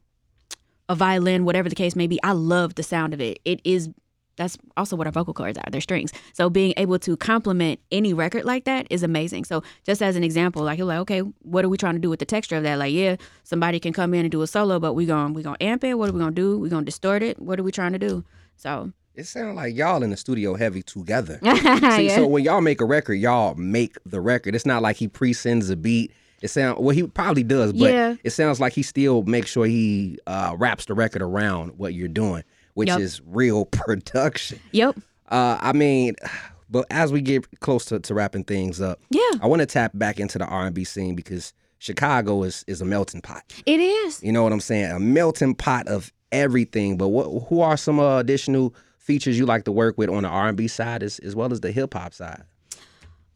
a 0.89 0.95
violin, 0.95 1.45
whatever 1.45 1.69
the 1.69 1.75
case 1.75 1.97
may 1.97 2.07
be. 2.07 2.23
I 2.23 2.33
love 2.33 2.75
the 2.75 2.83
sound 2.83 3.15
of 3.15 3.21
it. 3.21 3.39
It 3.45 3.61
is 3.65 3.91
that's 4.37 4.57
also 4.77 4.97
what 4.97 5.07
our 5.07 5.13
vocal 5.13 5.33
cords 5.35 5.59
are 5.59 5.65
they're 5.71 5.81
strings 5.81 6.13
so 6.33 6.49
being 6.51 6.75
able 6.77 6.99
to 6.99 7.17
complement 7.17 7.81
any 7.91 8.13
record 8.13 8.45
like 8.45 8.65
that 8.65 8.87
is 8.91 9.03
amazing 9.03 9.45
so 9.45 9.63
just 9.85 10.03
as 10.03 10.17
an 10.17 10.23
example 10.25 10.63
like 10.63 10.79
you're 10.79 10.87
like 10.87 10.99
okay 10.99 11.21
what 11.43 11.65
are 11.65 11.69
we 11.69 11.77
trying 11.77 11.95
to 11.95 12.01
do 12.01 12.11
with 12.11 12.19
the 12.19 12.25
texture 12.27 12.57
of 12.57 12.63
that 12.63 12.79
like 12.79 12.93
yeah 12.93 13.17
somebody 13.45 13.81
can 13.81 13.93
come 13.93 14.13
in 14.15 14.21
and 14.21 14.31
do 14.31 14.43
a 14.43 14.47
solo 14.47 14.79
but 14.79 14.93
we 14.95 15.07
going 15.07 15.33
we 15.35 15.43
gonna 15.43 15.57
amp 15.61 15.83
it 15.85 15.95
what 15.95 16.09
are 16.09 16.13
we 16.13 16.19
gonna 16.19 16.31
do 16.33 16.59
we 16.59 16.69
gonna 16.69 16.85
distort 16.85 17.23
it 17.23 17.41
what 17.41 17.59
are 17.59 17.63
we 17.63 17.73
trying 17.73 17.93
to 17.93 17.99
do 17.99 18.25
so 18.57 18.93
It 19.15 19.27
sounds 19.27 19.57
like 19.57 19.75
y'all 19.75 20.03
in 20.03 20.11
the 20.11 20.17
studio 20.17 20.55
heavy 20.57 20.83
together. 20.83 21.39
See, 21.43 22.07
Yeah. 22.09 22.17
so 22.17 22.27
when 22.27 22.45
y'all 22.45 22.61
make 22.61 22.81
a 22.83 22.85
record, 22.85 23.15
y'all 23.15 23.55
make 23.55 23.97
the 24.05 24.21
record. 24.21 24.55
It's 24.55 24.67
not 24.67 24.83
like 24.83 24.97
he 24.97 25.09
pre-sends 25.09 25.71
a 25.71 25.77
beat. 25.77 26.13
It 26.43 26.49
sound 26.49 26.79
well, 26.79 26.95
he 26.95 27.07
probably 27.07 27.43
does, 27.43 27.73
but 27.73 27.93
Yeah. 27.93 28.15
it 28.25 28.31
sounds 28.31 28.61
like 28.61 28.75
he 28.75 28.83
still 28.83 29.23
makes 29.23 29.51
sure 29.51 29.65
he 29.65 30.19
uh, 30.27 30.55
wraps 30.59 30.85
the 30.85 30.93
record 30.95 31.23
around 31.23 31.79
what 31.79 31.95
you're 31.95 32.09
doing, 32.09 32.45
which 32.77 32.89
Yup. 32.89 33.01
is 33.01 33.21
real 33.27 33.65
production. 33.83 34.61
yep 34.73 34.97
Uh, 35.29 35.59
I 35.61 35.73
mean, 35.73 36.15
but 36.71 36.87
as 36.91 37.11
we 37.13 37.21
get 37.21 37.61
close 37.61 37.85
to, 37.87 37.99
to 38.01 38.15
wrapping 38.15 38.45
things 38.45 38.81
up, 38.81 39.01
yeah 39.11 39.31
I 39.41 39.47
want 39.47 39.61
to 39.61 39.67
tap 39.67 39.93
back 39.95 40.21
into 40.21 40.39
the 40.39 40.47
R&B 40.47 40.85
scene 40.85 41.15
because 41.17 41.53
Chicago 41.79 42.43
is 42.43 42.65
is 42.67 42.81
a 42.81 42.85
melting 42.85 43.21
pot. 43.23 43.43
it 43.67 43.81
is 43.81 44.23
You 44.23 44.33
know 44.33 44.43
what 44.43 44.53
I'm 44.53 44.61
saying? 44.61 44.91
A 44.93 44.99
melting 45.01 45.55
pot 45.55 45.89
of 45.89 46.13
everything. 46.33 46.97
But 46.97 47.09
what 47.09 47.27
who 47.49 47.61
are 47.61 47.77
some 47.77 47.99
uh, 48.01 48.19
additional 48.19 48.75
features 48.99 49.39
you 49.39 49.47
like 49.47 49.65
to 49.65 49.73
work 49.73 49.97
with 49.99 50.09
on 50.11 50.23
the 50.25 50.29
R&B 50.29 50.69
side 50.69 51.03
as, 51.03 51.19
as 51.21 51.35
well 51.37 51.53
as 51.53 51.61
the 51.61 51.71
hip 51.73 51.95
hop 51.95 52.13
side? 52.15 52.43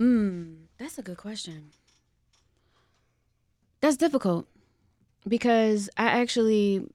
Mm, 0.00 0.56
that's 0.78 0.98
a 0.98 1.02
good 1.02 1.16
question. 1.18 1.70
That's 3.80 3.96
difficult 3.96 4.46
because 5.28 5.88
I 5.96 6.06
actually 6.06 6.86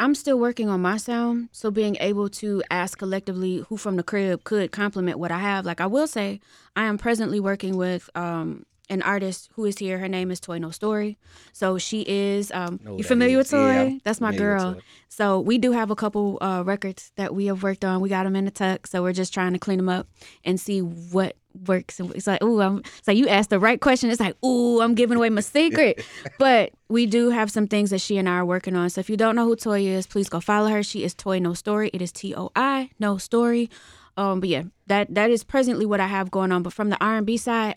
I'm 0.00 0.14
still 0.14 0.38
working 0.38 0.70
on 0.70 0.80
my 0.80 0.96
sound, 0.96 1.50
so 1.52 1.70
being 1.70 1.98
able 2.00 2.30
to 2.30 2.62
ask 2.70 2.96
collectively 2.96 3.58
who 3.68 3.76
from 3.76 3.96
the 3.96 4.02
crib 4.02 4.44
could 4.44 4.72
complement 4.72 5.18
what 5.18 5.30
I 5.30 5.38
have. 5.40 5.66
Like 5.66 5.82
I 5.82 5.86
will 5.86 6.06
say, 6.06 6.40
I 6.74 6.84
am 6.84 6.96
presently 6.96 7.38
working 7.38 7.76
with 7.76 8.08
um 8.14 8.64
an 8.90 9.02
artist 9.02 9.48
who 9.54 9.64
is 9.64 9.78
here. 9.78 9.98
Her 9.98 10.08
name 10.08 10.30
is 10.30 10.40
Toi 10.40 10.58
No 10.58 10.70
Story. 10.70 11.16
So 11.52 11.78
she 11.78 12.04
is 12.06 12.50
um 12.52 12.80
you 12.84 12.98
that 12.98 13.04
familiar 13.04 13.38
is. 13.38 13.44
with 13.44 13.50
Toi? 13.50 13.72
Yeah, 13.72 13.98
That's 14.04 14.20
my 14.20 14.34
girl. 14.34 14.76
So 15.08 15.40
we 15.40 15.58
do 15.58 15.72
have 15.72 15.90
a 15.90 15.96
couple 15.96 16.38
uh, 16.40 16.62
records 16.64 17.12
that 17.16 17.34
we 17.34 17.46
have 17.46 17.62
worked 17.62 17.84
on. 17.84 18.00
We 18.00 18.08
got 18.08 18.24
them 18.24 18.36
in 18.36 18.44
the 18.44 18.50
tuck, 18.50 18.86
so 18.86 19.02
we're 19.02 19.12
just 19.12 19.34
trying 19.34 19.52
to 19.54 19.58
clean 19.58 19.76
them 19.78 19.88
up 19.88 20.06
and 20.44 20.58
see 20.60 20.80
what 20.80 21.36
works. 21.66 21.98
And 21.98 22.14
It's 22.14 22.26
like, 22.26 22.42
ooh, 22.42 22.60
I'm. 22.60 22.78
It's 22.78 23.08
like 23.08 23.16
you 23.16 23.28
asked 23.28 23.50
the 23.50 23.58
right 23.58 23.80
question. 23.80 24.10
It's 24.10 24.20
like, 24.20 24.36
ooh, 24.44 24.80
I'm 24.80 24.94
giving 24.94 25.16
away 25.16 25.28
my 25.30 25.40
secret. 25.40 26.04
but 26.38 26.72
we 26.88 27.06
do 27.06 27.30
have 27.30 27.50
some 27.50 27.66
things 27.66 27.90
that 27.90 28.00
she 28.00 28.18
and 28.18 28.28
I 28.28 28.34
are 28.36 28.44
working 28.44 28.76
on. 28.76 28.88
So 28.90 29.00
if 29.00 29.10
you 29.10 29.16
don't 29.16 29.34
know 29.36 29.46
who 29.46 29.56
Toi 29.56 29.80
is, 29.80 30.06
please 30.06 30.28
go 30.28 30.40
follow 30.40 30.68
her. 30.68 30.82
She 30.82 31.02
is 31.04 31.14
Toi 31.14 31.38
No 31.38 31.54
Story. 31.54 31.90
It 31.92 32.02
is 32.02 32.12
T 32.12 32.34
O 32.34 32.50
I 32.54 32.90
No 32.98 33.18
Story. 33.18 33.68
Um, 34.16 34.40
but 34.40 34.48
yeah, 34.48 34.64
that 34.86 35.14
that 35.14 35.30
is 35.30 35.44
presently 35.44 35.86
what 35.86 36.00
I 36.00 36.06
have 36.06 36.30
going 36.30 36.52
on. 36.52 36.62
But 36.62 36.72
from 36.72 36.90
the 36.90 36.96
R 37.00 37.16
and 37.16 37.26
B 37.26 37.36
side, 37.36 37.76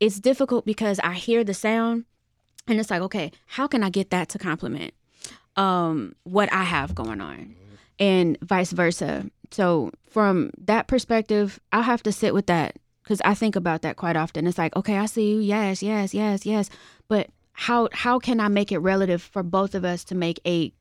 it's 0.00 0.20
difficult 0.20 0.64
because 0.64 0.98
I 1.00 1.14
hear 1.14 1.44
the 1.44 1.54
sound 1.54 2.04
and 2.66 2.78
it's 2.78 2.90
like, 2.90 3.02
okay, 3.02 3.32
how 3.46 3.66
can 3.66 3.82
I 3.82 3.90
get 3.90 4.10
that 4.10 4.28
to 4.30 4.38
complement 4.38 4.94
um, 5.58 6.14
what 6.22 6.50
I 6.52 6.62
have 6.62 6.94
going 6.94 7.20
on, 7.20 7.54
and 7.98 8.38
vice 8.40 8.70
versa. 8.70 9.28
So 9.50 9.90
from 10.08 10.52
that 10.58 10.86
perspective, 10.86 11.58
I'll 11.72 11.82
have 11.82 12.02
to 12.04 12.12
sit 12.12 12.32
with 12.32 12.46
that 12.46 12.76
because 13.02 13.20
I 13.24 13.34
think 13.34 13.56
about 13.56 13.82
that 13.82 13.96
quite 13.96 14.16
often. 14.16 14.46
It's 14.46 14.56
like, 14.56 14.74
okay, 14.76 14.96
I 14.96 15.06
see 15.06 15.32
you, 15.32 15.40
yes, 15.40 15.82
yes, 15.82 16.14
yes, 16.14 16.46
yes, 16.46 16.70
but 17.08 17.28
how 17.52 17.88
how 17.92 18.20
can 18.20 18.38
I 18.38 18.48
make 18.48 18.70
it 18.70 18.78
relative 18.78 19.20
for 19.20 19.42
both 19.42 19.74
of 19.74 19.84
us 19.84 20.04
to 20.04 20.14
make 20.14 20.40
a 20.46 20.72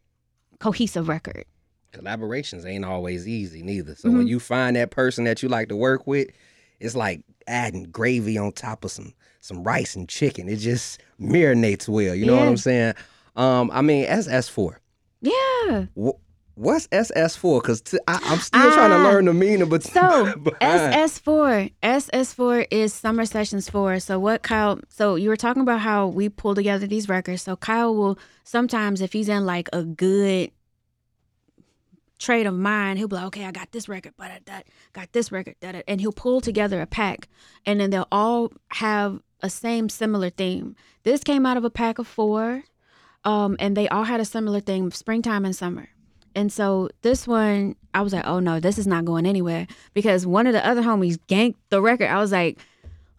cohesive 0.60 1.08
record? 1.08 1.46
Collaborations 1.92 2.66
ain't 2.66 2.86
always 2.86 3.28
easy 3.28 3.64
neither. 3.64 3.96
So 3.96 4.12
when 4.12 4.28
you 4.28 4.40
find 4.40 4.76
that 4.76 4.92
person 4.92 5.24
that 5.24 5.42
you 5.42 5.50
like 5.50 5.70
to 5.70 5.76
work 5.76 6.06
with, 6.06 6.28
it's 6.80 6.96
like 6.96 7.22
adding 7.48 7.84
gravy 7.84 8.38
on 8.38 8.52
top 8.52 8.84
of 8.86 8.92
some 8.92 9.14
some 9.42 9.64
rice 9.64 9.96
and 9.96 10.08
chicken. 10.10 10.50
It 10.50 10.58
just 10.58 11.00
marinates 11.22 11.88
well. 11.88 12.14
You 12.16 12.26
know 12.26 12.36
what 12.36 12.48
I'm 12.48 12.58
saying? 12.58 12.94
Um, 13.36 13.70
I 13.74 13.82
mean 13.82 14.06
SS4. 14.08 14.76
Yeah. 15.22 15.86
Wh- 15.98 16.20
What's 16.56 16.88
SS4? 16.88 17.62
Because 17.62 17.82
t- 17.82 18.00
I, 18.08 18.20
I'm 18.24 18.40
still 18.40 18.72
trying 18.72 18.90
to 18.90 18.96
Ah. 18.96 19.04
learn 19.04 19.26
the 19.26 19.34
meaning. 19.34 19.70
But 19.70 19.84
So 19.84 20.34
behind- 20.44 20.96
SS4, 20.96 21.72
SS4 21.84 22.68
is 22.72 22.94
Summer 22.94 23.26
Sessions 23.26 23.70
4. 23.70 24.00
So 24.00 24.18
what 24.20 24.42
Kyle, 24.42 24.80
so 24.90 25.14
you 25.16 25.30
were 25.30 25.36
talking 25.38 25.62
about 25.62 25.82
how 25.82 26.08
we 26.08 26.30
pull 26.30 26.56
together 26.56 26.88
these 26.88 27.08
records. 27.08 27.44
So 27.44 27.56
Kyle 27.58 27.96
will 27.96 28.18
sometimes, 28.44 29.02
if 29.02 29.14
he's 29.14 29.30
in 29.30 29.46
like 29.46 29.70
a 29.72 29.84
good 29.84 30.50
trait 32.20 32.46
of 32.46 32.54
mind, 32.54 33.00
he'll 33.00 33.08
be 33.08 33.16
like, 33.16 33.26
okay, 33.26 33.46
I 33.46 33.52
got 33.52 33.72
this 33.72 33.88
record, 33.88 34.14
but 34.18 34.32
that 34.46 34.68
got 34.94 35.12
this 35.14 35.32
record, 35.32 35.56
and 35.62 36.02
he'll 36.02 36.12
pull 36.12 36.42
together 36.42 36.82
a 36.82 36.86
pack, 36.86 37.28
and 37.66 37.80
then 37.80 37.90
they'll 37.90 38.08
all 38.12 38.52
have 38.70 39.22
a 39.42 39.50
same 39.50 39.90
similar 39.90 40.30
theme. 40.30 40.76
This 41.04 41.24
came 41.24 41.46
out 41.46 41.58
of 41.58 41.64
a 41.64 41.70
pack 41.70 42.00
of 42.00 42.08
four, 42.08 42.64
um, 43.24 43.56
and 43.60 43.78
they 43.78 43.88
all 43.90 44.04
had 44.04 44.20
a 44.20 44.26
similar 44.26 44.60
theme: 44.60 44.92
springtime 44.92 45.46
and 45.46 45.56
summer. 45.56 45.90
And 46.36 46.54
so 46.54 46.90
this 47.02 47.28
one, 47.28 47.76
I 47.96 48.02
was 48.02 48.14
like, 48.14 48.28
oh 48.28 48.40
no, 48.40 48.60
this 48.60 48.78
is 48.78 48.86
not 48.86 49.06
going 49.06 49.26
anywhere 49.26 49.66
because 49.96 50.26
one 50.28 50.46
of 50.46 50.54
the 50.54 50.66
other 50.66 50.84
homies 50.84 51.18
ganked 51.28 51.56
the 51.70 51.82
record. 51.82 52.10
I 52.10 52.20
was 52.20 52.32
like, 52.32 52.60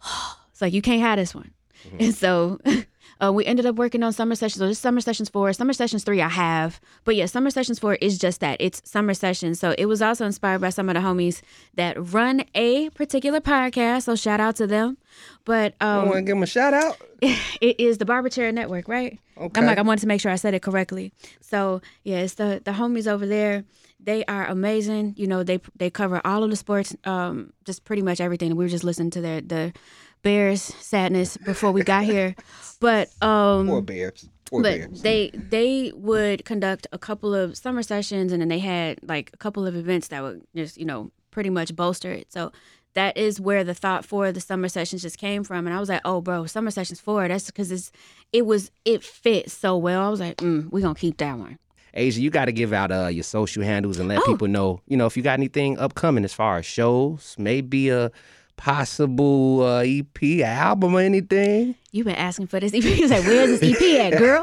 it's 0.51 0.61
like 0.61 0.73
you 0.73 0.81
can't 0.81 1.01
have 1.01 1.17
this 1.17 1.35
one. 1.35 1.51
And 1.99 2.15
so 2.15 2.59
uh, 3.21 3.31
we 3.33 3.45
ended 3.45 3.65
up 3.65 3.75
working 3.75 4.03
on 4.03 4.13
summer 4.13 4.35
sessions. 4.35 4.59
So 4.59 4.67
this 4.67 4.79
summer 4.79 5.01
sessions 5.01 5.29
four, 5.29 5.51
summer 5.53 5.73
sessions 5.73 6.03
three. 6.03 6.21
I 6.21 6.29
have, 6.29 6.79
but 7.03 7.15
yeah, 7.15 7.25
summer 7.25 7.49
sessions 7.49 7.79
four 7.79 7.95
is 7.95 8.17
just 8.17 8.39
that. 8.39 8.57
It's 8.59 8.81
summer 8.89 9.13
sessions. 9.13 9.59
So 9.59 9.75
it 9.77 9.85
was 9.85 10.01
also 10.01 10.25
inspired 10.25 10.61
by 10.61 10.69
some 10.69 10.89
of 10.89 10.95
the 10.95 11.01
homies 11.01 11.41
that 11.75 11.95
run 12.13 12.45
a 12.55 12.89
particular 12.91 13.41
podcast. 13.41 14.03
So 14.03 14.15
shout 14.15 14.39
out 14.39 14.55
to 14.57 14.67
them. 14.67 14.97
But 15.45 15.75
I 15.81 15.97
um, 15.97 16.05
want 16.05 16.15
to 16.15 16.21
give 16.21 16.35
them 16.35 16.43
a 16.43 16.47
shout 16.47 16.73
out. 16.73 16.97
it 17.21 17.79
is 17.79 17.97
the 17.97 18.05
Barber 18.05 18.29
Chair 18.29 18.51
Network, 18.51 18.87
right? 18.87 19.19
Okay. 19.37 19.59
I'm 19.59 19.65
like, 19.65 19.77
I 19.77 19.81
wanted 19.81 20.01
to 20.01 20.07
make 20.07 20.21
sure 20.21 20.31
I 20.31 20.35
said 20.35 20.53
it 20.53 20.61
correctly. 20.61 21.13
So 21.41 21.81
yeah, 22.03 22.19
it's 22.19 22.35
the 22.35 22.61
the 22.63 22.71
homies 22.71 23.07
over 23.07 23.25
there. 23.25 23.63
They 24.01 24.23
are 24.25 24.45
amazing. 24.45 25.15
You 25.17 25.27
know, 25.27 25.43
they 25.43 25.59
they 25.75 25.89
cover 25.89 26.21
all 26.23 26.43
of 26.43 26.49
the 26.49 26.55
sports, 26.55 26.95
um, 27.03 27.51
just 27.65 27.83
pretty 27.83 28.01
much 28.01 28.21
everything. 28.21 28.55
We 28.55 28.63
were 28.63 28.69
just 28.69 28.83
listening 28.85 29.11
to 29.11 29.21
their 29.21 29.41
the 29.41 29.73
Bears 30.21 30.61
sadness 30.61 31.37
before 31.37 31.71
we 31.71 31.83
got 31.83 32.03
here, 32.03 32.35
but 32.79 33.09
um, 33.21 33.67
Poor 33.67 33.81
Bears. 33.81 34.29
Poor 34.49 34.61
but 34.63 34.77
Bears. 34.77 35.01
they 35.01 35.29
they 35.33 35.91
would 35.95 36.43
conduct 36.45 36.87
a 36.91 36.97
couple 36.97 37.33
of 37.35 37.55
summer 37.57 37.83
sessions 37.83 38.31
and 38.31 38.41
then 38.41 38.49
they 38.49 38.59
had 38.59 38.99
like 39.03 39.29
a 39.33 39.37
couple 39.37 39.65
of 39.67 39.75
events 39.75 40.07
that 40.09 40.23
would 40.23 40.41
just 40.55 40.77
you 40.77 40.85
know 40.85 41.11
pretty 41.31 41.51
much 41.51 41.75
bolster 41.75 42.11
it 42.11 42.31
so 42.31 42.51
that 42.95 43.15
is 43.15 43.39
where 43.39 43.63
the 43.63 43.75
thought 43.75 44.03
for 44.03 44.31
the 44.31 44.41
summer 44.41 44.67
sessions 44.67 45.03
just 45.03 45.19
came 45.19 45.43
from 45.43 45.67
and 45.67 45.75
i 45.75 45.79
was 45.79 45.87
like 45.87 46.01
oh 46.03 46.19
bro 46.19 46.47
summer 46.47 46.71
sessions 46.71 46.99
four 46.99 47.27
that's 47.27 47.45
because 47.45 47.71
it's 47.71 47.91
it 48.33 48.43
was 48.47 48.71
it 48.85 49.03
fits 49.03 49.53
so 49.53 49.77
well 49.77 50.01
i 50.01 50.09
was 50.09 50.19
like 50.19 50.37
mm, 50.37 50.67
we're 50.71 50.81
gonna 50.81 50.95
keep 50.95 51.17
that 51.17 51.37
one 51.37 51.59
Asia, 51.93 52.21
you 52.21 52.29
got 52.29 52.45
to 52.45 52.51
give 52.51 52.71
out 52.71 52.91
uh, 52.91 53.07
your 53.07 53.23
social 53.23 53.63
handles 53.63 53.97
and 53.97 54.07
let 54.07 54.19
Oh. 54.19 54.25
people 54.27 54.47
know, 54.47 54.79
you 54.87 54.95
know, 54.95 55.07
if 55.07 55.17
you 55.17 55.23
got 55.23 55.33
anything 55.39 55.79
upcoming 55.79 56.23
as 56.23 56.31
far 56.31 56.57
as 56.59 56.65
shows, 56.67 57.35
maybe 57.39 57.89
a 57.89 58.11
possible 58.59 59.63
uh, 59.63 59.83
EP, 59.85 60.41
album, 60.41 60.93
or 60.93 60.99
anything. 60.99 61.75
You've 61.93 62.05
been 62.05 62.15
asking 62.15 62.47
for 62.47 62.59
this 62.59 62.73
EP. 62.73 62.83
He's 62.83 63.09
like, 63.09 63.23
where's 63.23 63.57
this 63.57 63.81
EP 63.81 64.13
at, 64.13 64.19
girl? 64.19 64.41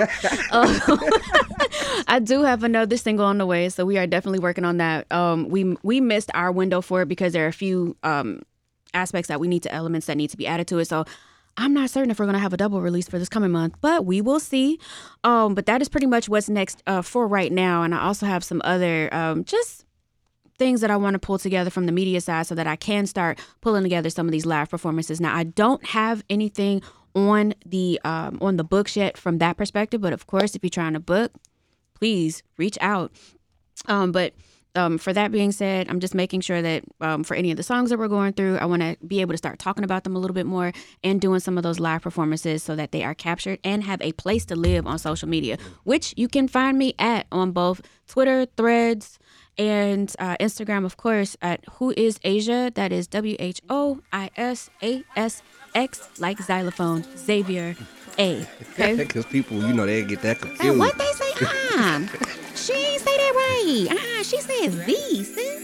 Uh, 0.51 0.97
I 2.09 2.19
do 2.19 2.43
have 2.43 2.65
another 2.65 2.97
single 2.97 3.27
on 3.27 3.37
the 3.37 3.45
way, 3.45 3.69
so 3.69 3.85
we 3.85 3.99
are 3.99 4.07
definitely 4.07 4.39
working 4.39 4.65
on 4.65 4.79
that. 4.79 5.11
Um, 5.13 5.51
we 5.51 5.77
we 5.83 6.01
missed 6.01 6.31
our 6.33 6.51
window 6.51 6.81
for 6.81 7.03
it 7.03 7.09
because 7.09 7.35
there 7.35 7.45
are 7.45 7.49
a 7.49 7.53
few 7.53 7.95
um, 8.03 8.41
aspects 8.95 9.29
that 9.29 9.39
we 9.39 9.49
need 9.49 9.63
to 9.65 9.73
elements 9.73 10.07
that 10.07 10.17
need 10.17 10.31
to 10.31 10.37
be 10.39 10.47
added 10.47 10.67
to 10.69 10.79
it. 10.79 10.87
So 10.87 11.05
I'm 11.59 11.75
not 11.75 11.91
certain 11.91 12.11
if 12.11 12.19
we're 12.19 12.27
gonna 12.27 12.39
have 12.39 12.55
a 12.55 12.57
double 12.57 12.81
release 12.81 13.09
for 13.09 13.19
this 13.19 13.29
coming 13.29 13.51
month, 13.51 13.75
but 13.83 14.07
we 14.07 14.23
will 14.23 14.41
see. 14.41 14.81
Um, 15.25 15.55
but 15.55 15.67
that 15.67 15.83
is 15.83 15.91
pretty 15.91 16.07
much 16.07 16.27
what's 16.29 16.49
next 16.49 16.83
uh, 16.87 17.03
for 17.03 17.29
right 17.29 17.53
now, 17.53 17.83
and 17.83 17.95
I 17.95 18.01
also 18.01 18.25
have 18.25 18.43
some 18.43 18.63
other 18.65 19.13
um, 19.15 19.45
just 19.45 19.86
things 20.59 20.81
that 20.81 20.91
I 20.91 20.97
want 20.97 21.15
to 21.15 21.19
pull 21.19 21.39
together 21.39 21.71
from 21.71 21.87
the 21.87 21.93
media 21.93 22.21
side 22.21 22.47
so 22.47 22.55
that 22.55 22.67
I 22.67 22.77
can 22.77 23.07
start 23.07 23.39
pulling 23.61 23.83
together 23.83 24.11
some 24.11 24.27
of 24.27 24.33
these 24.33 24.47
live 24.47 24.71
performances. 24.71 25.21
Now 25.21 25.35
I 25.35 25.45
don't 25.45 25.85
have 25.87 26.23
anything 26.29 26.83
on 27.15 27.55
the 27.65 28.01
um, 28.05 28.39
on 28.41 28.57
the 28.57 28.65
books 28.65 28.97
yet 28.97 29.17
from 29.17 29.39
that 29.39 29.57
perspective, 29.57 30.01
but 30.01 30.13
of 30.13 30.27
course, 30.27 30.55
if 30.55 30.63
you're 30.63 30.71
trying 30.71 30.93
to 30.93 31.01
book, 31.01 31.33
please 31.95 32.43
reach 32.59 32.77
out. 32.81 33.13
Um, 33.87 34.13
but 34.13 34.35
um, 34.77 34.99
for 34.99 35.13
that 35.13 35.33
being 35.33 35.53
said, 35.53 35.89
I'm 35.89 36.01
just 36.01 36.15
making 36.15 36.43
sure 36.43 36.61
that 36.61 36.85
um, 37.01 37.25
for 37.25 37.35
any 37.35 37.51
of 37.51 37.57
the 37.57 37.63
songs 37.63 37.91
that 37.91 37.99
we're 37.99 38.09
going 38.09 38.35
through, 38.35 38.59
I 38.59 38.67
want 38.67 38.83
to 38.83 38.97
be 39.07 39.23
able 39.23 39.33
to 39.33 39.39
start 39.39 39.59
talking 39.59 39.85
about 39.85 40.05
them 40.05 40.15
a 40.15 40.19
little 40.19 40.35
bit 40.35 40.47
more 40.47 40.73
and 41.03 41.21
doing 41.21 41.41
some 41.41 41.57
of 41.57 41.63
those 41.63 41.81
live 41.81 42.03
performances 42.03 42.63
so 42.63 42.77
that 42.77 42.93
they 42.93 43.03
are 43.03 43.15
captured 43.15 43.59
and 43.65 43.83
have 43.85 44.03
a 44.03 44.13
place 44.13 44.45
to 44.47 44.57
live 44.57 44.87
on 44.87 44.99
social 44.99 45.29
media, 45.29 45.57
which 45.85 46.13
you 46.17 46.29
can 46.29 46.47
find 46.47 46.77
me 46.77 46.95
at 46.99 47.27
on 47.33 47.53
both 47.53 47.81
Twitter, 48.07 48.47
Threads, 48.57 49.19
and 49.59 50.15
uh, 50.19 50.37
Instagram, 50.39 50.85
of 50.85 50.97
course, 50.97 51.37
at 51.43 51.65
Who 51.79 51.93
Is 51.97 52.19
Asia. 52.25 52.71
That 52.75 52.93
is 52.93 53.07
W 53.09 53.37
H 53.39 53.61
O 53.69 54.01
I 54.13 54.31
S 54.37 54.71
A 54.83 55.03
S 55.17 55.43
X, 55.75 56.09
like 56.19 56.39
xylophone, 56.41 57.05
Xavier 57.17 57.77
A. 58.19 58.47
Okay. 58.73 58.97
Because 59.07 59.27
people, 59.27 59.59
you 59.67 59.73
know, 59.73 59.87
they 59.87 60.03
get 60.05 60.23
that 60.23 60.41
confused. 60.41 60.79
what 60.79 60.97
they 60.99 61.13
say? 61.13 61.33
Ah, 61.43 62.01
she 62.55 62.73
ain't 62.73 63.01
say 63.01 63.17
that 63.17 63.33
right. 63.35 63.87
Ah, 63.91 64.23
she 64.23 64.41
said 64.41 64.73
Z. 64.73 65.56